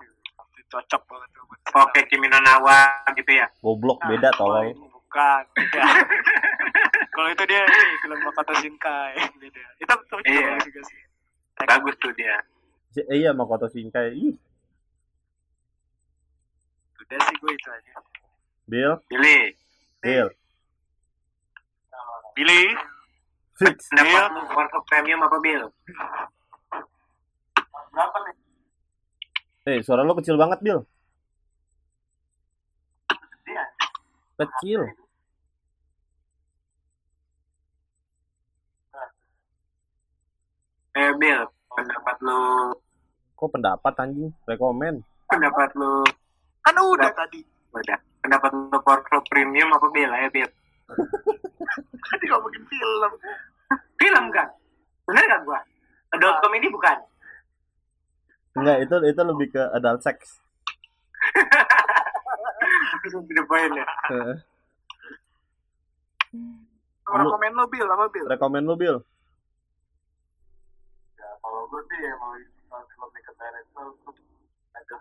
[0.55, 1.43] Itu cocok banget tuh.
[1.75, 3.51] Oke, Kimi no Nawa gitu ya.
[3.59, 4.71] Goblok Nah, beda tolong.
[4.71, 5.81] ini bukan beda.
[7.13, 10.47] kalau itu dia ini film Makoto Shinkai beda itu tapi juga Iya.
[10.47, 11.01] bagus juga sih
[11.57, 12.35] Bagus tuh dia.
[12.89, 14.15] Si- eh, iya Makoto Shinkai.
[14.15, 14.35] Ih,
[16.97, 17.93] udah sih gue itu aja
[18.65, 19.51] Bill, Pilih.
[19.99, 20.27] Bill.
[22.33, 22.71] Billy
[23.55, 23.87] Fix.
[23.87, 25.63] Pendapat lu Warkop Premium apa Bill?
[27.95, 28.35] Berapa nih?
[29.65, 30.83] Eh, suara lu kecil banget, Bill.
[33.47, 33.63] Iya.
[34.43, 34.81] Kecil.
[40.95, 42.39] Eh Bill, pendapat lu
[43.35, 44.31] Kok pendapat anjing?
[44.47, 45.03] Rekomen.
[45.25, 46.05] pendapat lu
[46.61, 47.43] kan udah tadi
[47.75, 50.11] udah pendapat lu Warkop Premium apa Bill?
[50.11, 50.51] Ayo Bill.
[52.11, 53.13] tadi ngomongin film
[53.95, 54.47] Film kan?
[55.09, 55.59] Bener gak gua?
[56.13, 56.97] Adult comedy bukan?
[58.55, 60.39] Enggak, itu itu lebih ke adult sex.
[63.05, 63.85] The point ya.
[64.09, 64.35] Eh,
[67.05, 68.97] orang komen lo bil apa bil rekomen lu, Bill.
[71.13, 74.13] Ya, kalau gue sih emang kalau film Naked Director tuh
[74.73, 74.99] agak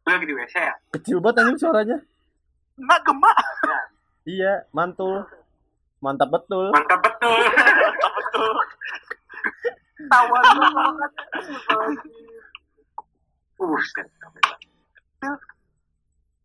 [0.00, 0.74] Lu lagi di WC ya?
[0.96, 1.98] Kecil banget anjing suaranya.
[2.80, 3.36] nggak gemak
[4.30, 5.26] Iya, mantul.
[5.98, 6.70] Mantap betul.
[6.70, 7.40] Mantap betul.
[10.10, 11.12] tawa lu banget
[13.58, 14.08] Buset.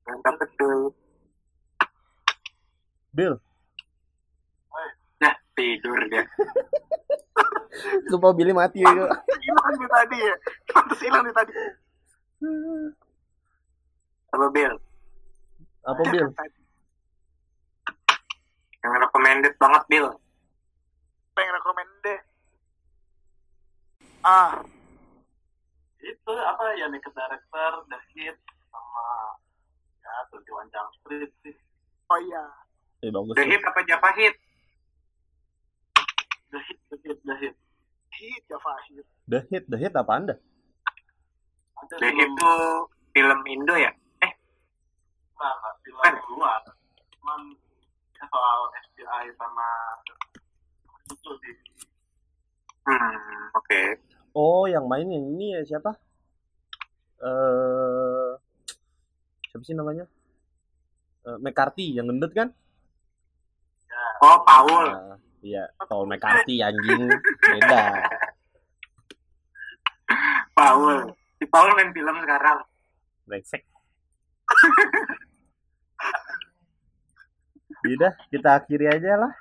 [0.06, 0.92] Mantap betul.
[3.16, 3.40] Bill,
[5.24, 6.26] Nah, tidur dia.
[8.12, 8.92] sumpah Billy mati ya.
[8.92, 10.36] hilang nih tadi ya
[10.68, 11.52] pantas hilang nih tadi
[14.32, 14.74] Apa Bill?
[15.84, 16.28] Apa Bill?
[18.86, 20.08] Yang recommended banget Bill.
[21.34, 22.20] pengen rekomen deh
[24.24, 24.62] ah
[26.00, 28.38] itu apa ya Naked Director, The Hit,
[28.70, 29.06] sama
[30.00, 31.56] ya One Jump Street sih.
[32.08, 32.46] oh iya
[33.02, 33.36] Eh, bagus.
[33.36, 33.52] The sih.
[33.52, 34.36] Hit apa Java Hit?
[36.50, 37.56] The Hit, The Hit, The Hit.
[38.16, 40.36] hit ya Fahid The hit, the hit apa anda?
[41.76, 43.92] Ada The Hit film tuh film Indo ya?
[44.24, 44.32] Eh,
[45.36, 45.52] nah,
[45.84, 46.14] film Kan?
[46.32, 46.62] luar.
[47.12, 47.65] Cuman ya
[48.24, 48.60] soal
[48.92, 49.68] FBI sama
[51.06, 51.56] itu sih.
[52.90, 53.82] hmm, oke.
[54.36, 55.96] Oh, yang main yang ini ya siapa?
[57.24, 58.30] Eh,
[59.50, 60.06] siapa sih namanya?
[61.26, 62.52] Eh, McCarthy yang gendut kan?
[64.22, 64.86] Oh, Paul.
[64.92, 67.10] Nah, iya, Paul McCarthy anjing.
[67.42, 67.84] Beda.
[70.58, 71.12] Paul.
[71.36, 72.60] Si Paul main film sekarang.
[73.28, 73.64] Brengsek.
[77.88, 79.34] Udah, kita akhiri aja lah.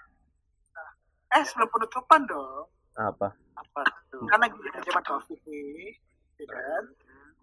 [1.33, 2.69] Eh, sebelum penutupan dong.
[2.95, 3.33] Apa?
[3.55, 4.23] Apa tuh?
[4.29, 5.97] Kan lagi zaman covid nih,
[6.37, 6.85] ya kan?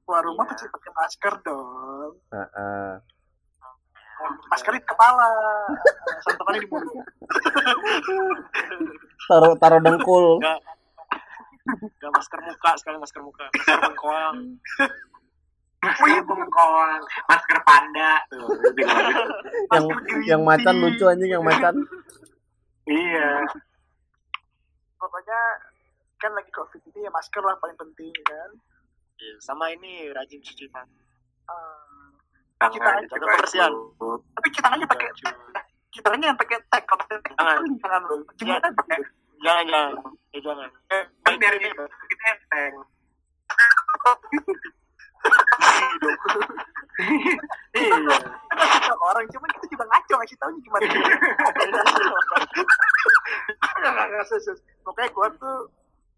[0.02, 0.52] Keluar rumah Iya.
[0.54, 2.12] pasti pakai masker dong.
[2.32, 2.92] Heeh.
[4.22, 5.28] Masker di kepala,
[6.24, 7.06] santukannya di mulut.
[9.26, 10.26] Taruh taruh dengkul.
[10.38, 10.60] Enggak.
[11.68, 13.46] Enggak masker muka, sekali masker muka.
[13.50, 14.38] Masker bengkoang.
[15.82, 18.14] Masker bengkoang, masker panda.
[18.30, 18.46] Tuh,
[19.74, 19.86] Yang
[20.28, 21.74] yang macan lucu anjing yang macan.
[22.86, 23.42] iya.
[24.96, 25.40] Pokoknya
[26.16, 28.50] kan lagi covid ini ya masker lah paling penting kan.
[29.18, 30.90] Iya, sama ini rajin cuci tangan.
[31.44, 32.10] Eh,
[32.60, 33.72] Tangan Kita- kita kebersihan.
[34.32, 35.34] tapi kita aja pakai Cuci.
[35.92, 37.58] kita aja yang pakai tag kalau pakai tag Jangan.
[37.76, 38.02] jangan
[38.38, 38.72] Jangan.
[38.72, 38.98] pakai
[39.42, 39.92] Jangan, jangan.
[40.32, 40.70] Ya, jangan.
[40.92, 41.70] Eh, Kan biar ini,
[42.06, 42.74] kita enteng.
[47.72, 47.98] Iya.
[47.98, 50.86] kita kasih tahu orang cuman kita juga ngaco ngasih tahu gimana.
[54.84, 55.58] Pokoknya gua tuh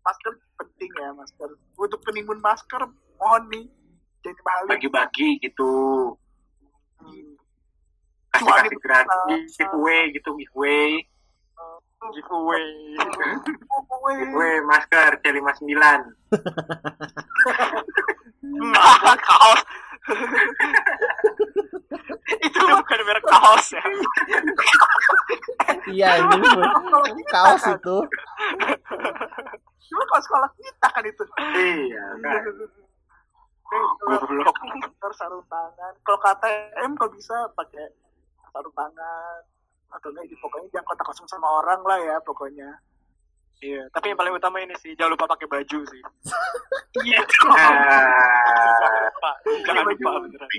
[0.03, 1.49] masker penting ya masker.
[1.77, 2.81] Untuk penimbun masker
[3.15, 3.65] mohon nih
[4.23, 4.63] jadi mahal.
[4.67, 5.71] Bagi-bagi gitu.
[8.33, 11.05] Kasih Cuma kasih di- gratis, giveaway gitu, giveaway.
[12.11, 12.67] Giveaway.
[14.03, 15.77] Giveaway masker C59.
[18.43, 19.61] Nah, kaos.
[22.43, 23.83] itu bukan merek kaos ya.
[25.87, 27.97] Iya ini kaos itu.
[29.87, 31.23] Cuma kalau sekolah kita kan itu.
[31.55, 32.41] Iya, kan.
[34.03, 34.55] Goblok.
[34.99, 35.93] Harus sarung tangan.
[36.03, 37.87] Kalau KTM kalau bisa pakai
[38.51, 39.39] sarung tangan
[39.93, 42.69] atau enggak di pokoknya jangan kontak langsung sama orang lah ya pokoknya.
[43.63, 46.03] Iya, tapi yang paling utama ini sih jangan lupa pakai baju sih.
[46.93, 47.25] Iya.
[47.25, 49.31] Jangan lupa,
[49.65, 50.49] jangan lupa beneran.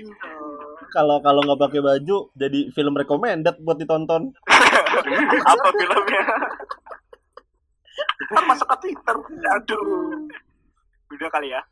[0.91, 4.35] Kalau kalau nggak pakai baju jadi film recommended buat ditonton.
[5.55, 6.23] Apa filmnya?
[8.35, 9.15] Kan masuk ke Twitter.
[9.55, 10.27] Aduh.
[11.15, 11.63] Udah kali ya.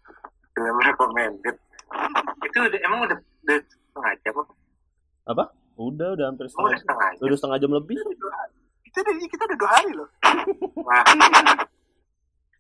[0.56, 1.56] film recommended.
[2.40, 4.36] Itu udah, emang udah, udah setengah jam
[5.28, 5.44] apa?
[5.74, 6.80] Udah, udah hampir Oh, udah setengah.
[6.80, 7.24] setengah jam.
[7.24, 7.98] Udah setengah jam lebih.
[8.84, 10.08] Kita udah kita udah dua hari loh.
[10.80, 11.02] Wah,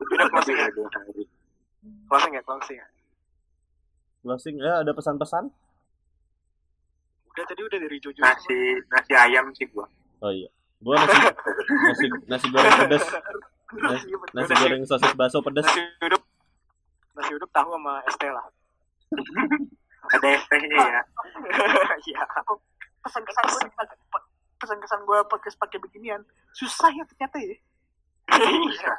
[0.03, 0.67] Udah closing ya?
[0.73, 1.23] dua hari.
[2.09, 2.87] Closing ya, closing ya.
[4.19, 5.43] Closing ya ada pesan-pesan.
[7.27, 8.19] Udah tadi udah dari Jojo.
[8.19, 8.57] Nasi,
[8.87, 9.85] nasi ayam sih gua.
[10.19, 10.49] Oh iya.
[10.79, 11.17] Gua nasi
[11.67, 13.03] nasi nasi goreng pedas.
[13.73, 15.65] Nasi, nasi goreng sosis bakso pedas.
[15.65, 16.23] Nasi uduk.
[17.13, 18.43] Nasi uduk tahu sama Estela.
[20.09, 21.01] Ada ST-nya ya.
[22.03, 22.21] Iya.
[23.03, 23.61] Pesan-kesan gue
[24.55, 27.55] pesan-kesan gue podcast pakai beginian susah ya ternyata ya.
[28.33, 28.93] Iya.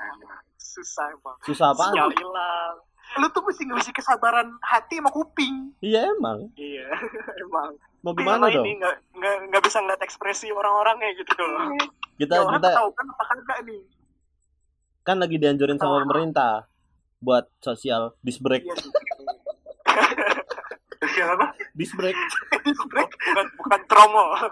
[0.55, 1.37] Susah emang.
[1.43, 1.93] Susah apaan?
[1.93, 2.77] Sinyal hilang.
[3.15, 5.73] Lu tuh mesti ngisi kesabaran hati sama kuping.
[5.79, 6.49] Iya emang.
[6.55, 6.89] Iya,
[7.43, 7.77] emang.
[8.01, 8.65] Mau gimana sama dong?
[8.65, 8.97] ini nggak
[9.49, 11.73] nggak bisa ngeliat ekspresi orang-orangnya gitu loh.
[12.15, 13.83] Kita Ya, kita tahu kan apa kagak nih.
[15.03, 16.65] kan lagi dianjurin sama pemerintah
[17.19, 18.65] buat sosial disc break.
[18.65, 18.75] Iya
[21.17, 21.47] yang apa?
[21.77, 22.17] Disc break.
[22.65, 24.51] bukan bukan promo, bukan.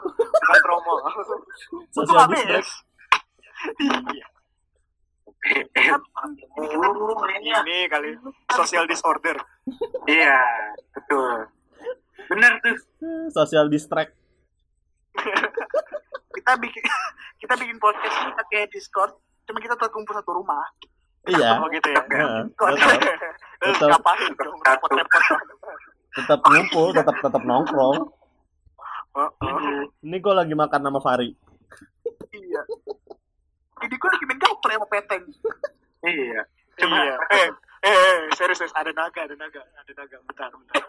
[1.96, 2.66] Untuk Sosial disc break.
[3.82, 4.26] Iya.
[6.58, 7.62] Oh, mainnya.
[7.66, 8.14] Ini kali
[8.54, 9.36] social disorder.
[10.06, 10.38] Iya,
[10.94, 11.50] betul.
[12.30, 12.76] Bener tuh.
[13.34, 14.14] Sosial distract.
[16.32, 16.84] kita bikin
[17.42, 19.12] kita bikin podcast ini pakai Discord.
[19.44, 20.62] Cuma kita terkumpul satu rumah.
[21.26, 21.58] Iya.
[21.58, 22.02] Oh gitu ya.
[22.02, 22.72] Betul.
[23.62, 25.22] ngapain dong repot-repot.
[26.12, 27.98] Tetap ngumpul, tetap tetap nongkrong.
[29.12, 29.78] Heeh.
[30.04, 31.28] Ini gue lagi makan sama Fari.
[32.32, 32.62] Iya.
[33.82, 35.22] Ini gue lagi main gaple sama peteng.
[36.02, 36.42] Iya.
[36.80, 37.16] Cuma Iya.
[37.30, 37.48] Eh,
[37.84, 38.74] eh, eh, serius, serius.
[38.78, 40.16] ada naga, ada naga, ada naga.
[40.24, 40.82] Bentar, bentar.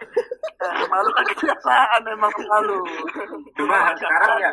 [0.63, 2.79] Eh, malu lagi kebiasaan emang malu.
[3.59, 4.51] cuma sekarang ya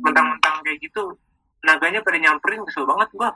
[0.00, 1.04] mentang-mentang kayak gitu
[1.66, 3.30] naganya pada nyamperin kesel banget gua.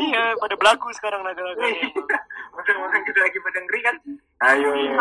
[0.00, 1.92] Iya, pada belagu sekarang naga-naganya.
[2.56, 3.96] Orang-orang kita lagi pada ngeri kan.
[4.48, 4.96] Ayo, ayo.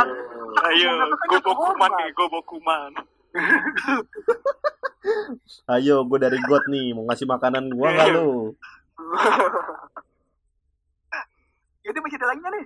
[0.68, 0.92] Ayo,
[1.32, 2.92] gobokuman nih, gobokuman.
[5.74, 8.54] Ayo, gue dari God nih, mau ngasih makanan gue nggak lu?
[11.84, 12.66] Jadi masih ada lagi nggak nih?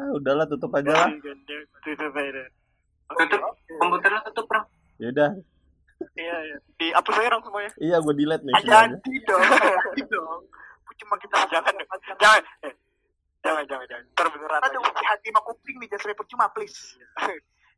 [0.00, 1.08] Ah, udahlah tutup aja lah.
[1.84, 2.44] Tutup aja.
[3.12, 3.40] Tutup
[3.76, 4.64] komputer lo tutup, Bang.
[4.96, 5.36] Yaudah,
[6.18, 6.56] Iya, iya.
[6.78, 7.70] Dihapus aja dong semuanya.
[7.78, 8.54] iya gue delete nih.
[8.62, 9.42] Jadi dong.
[9.42, 10.40] Jadi dong.
[10.92, 11.98] Cuma kita Jangan, jangan.
[12.20, 12.74] Jangan, eh,
[13.42, 14.04] jangan, jangan, jangan.
[14.14, 16.78] Ntar beneran Ada hati sama kuping nih, jangan sampai percuma please.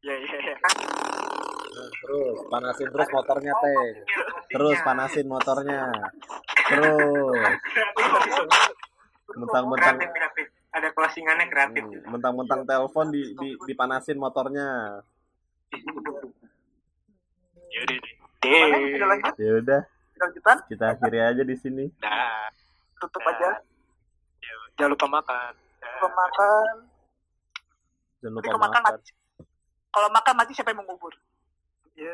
[0.05, 0.57] Iya, iya, iya.
[1.75, 3.85] Nah, terus panasin terus motornya teh.
[4.53, 5.81] terus panasin motornya
[6.71, 7.59] terus
[9.35, 9.97] mentang-mentang
[10.75, 15.01] ada closingannya kreatif hmm, mentang-mentang telepon di, di dipanasin motornya
[17.75, 18.15] Yaudah deh.
[19.01, 19.83] Lanjut ya udah
[20.15, 22.47] lanjutan kita akhiri aja di sini Dah.
[22.97, 23.33] tutup Dah.
[23.33, 23.51] aja
[24.75, 25.53] Jangan lupa makan.
[25.81, 25.91] Dah.
[25.95, 26.75] kalau makan
[28.21, 29.01] jangan lupa makan makan
[29.91, 31.13] kalau makan mati siapa yang mengubur
[31.95, 32.11] Ya.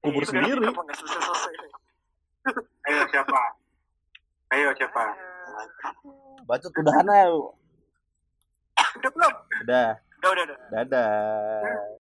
[0.00, 0.64] Kubur Eh, sendiri.
[0.64, 1.54] Nggak selesai-selesai?
[2.88, 3.40] ayo siapa
[4.50, 5.02] ayo siapa
[6.42, 7.36] bacot udahan aja
[8.96, 9.88] udah belum udah
[10.18, 10.58] Udah, udah, udah.
[10.70, 11.10] dadah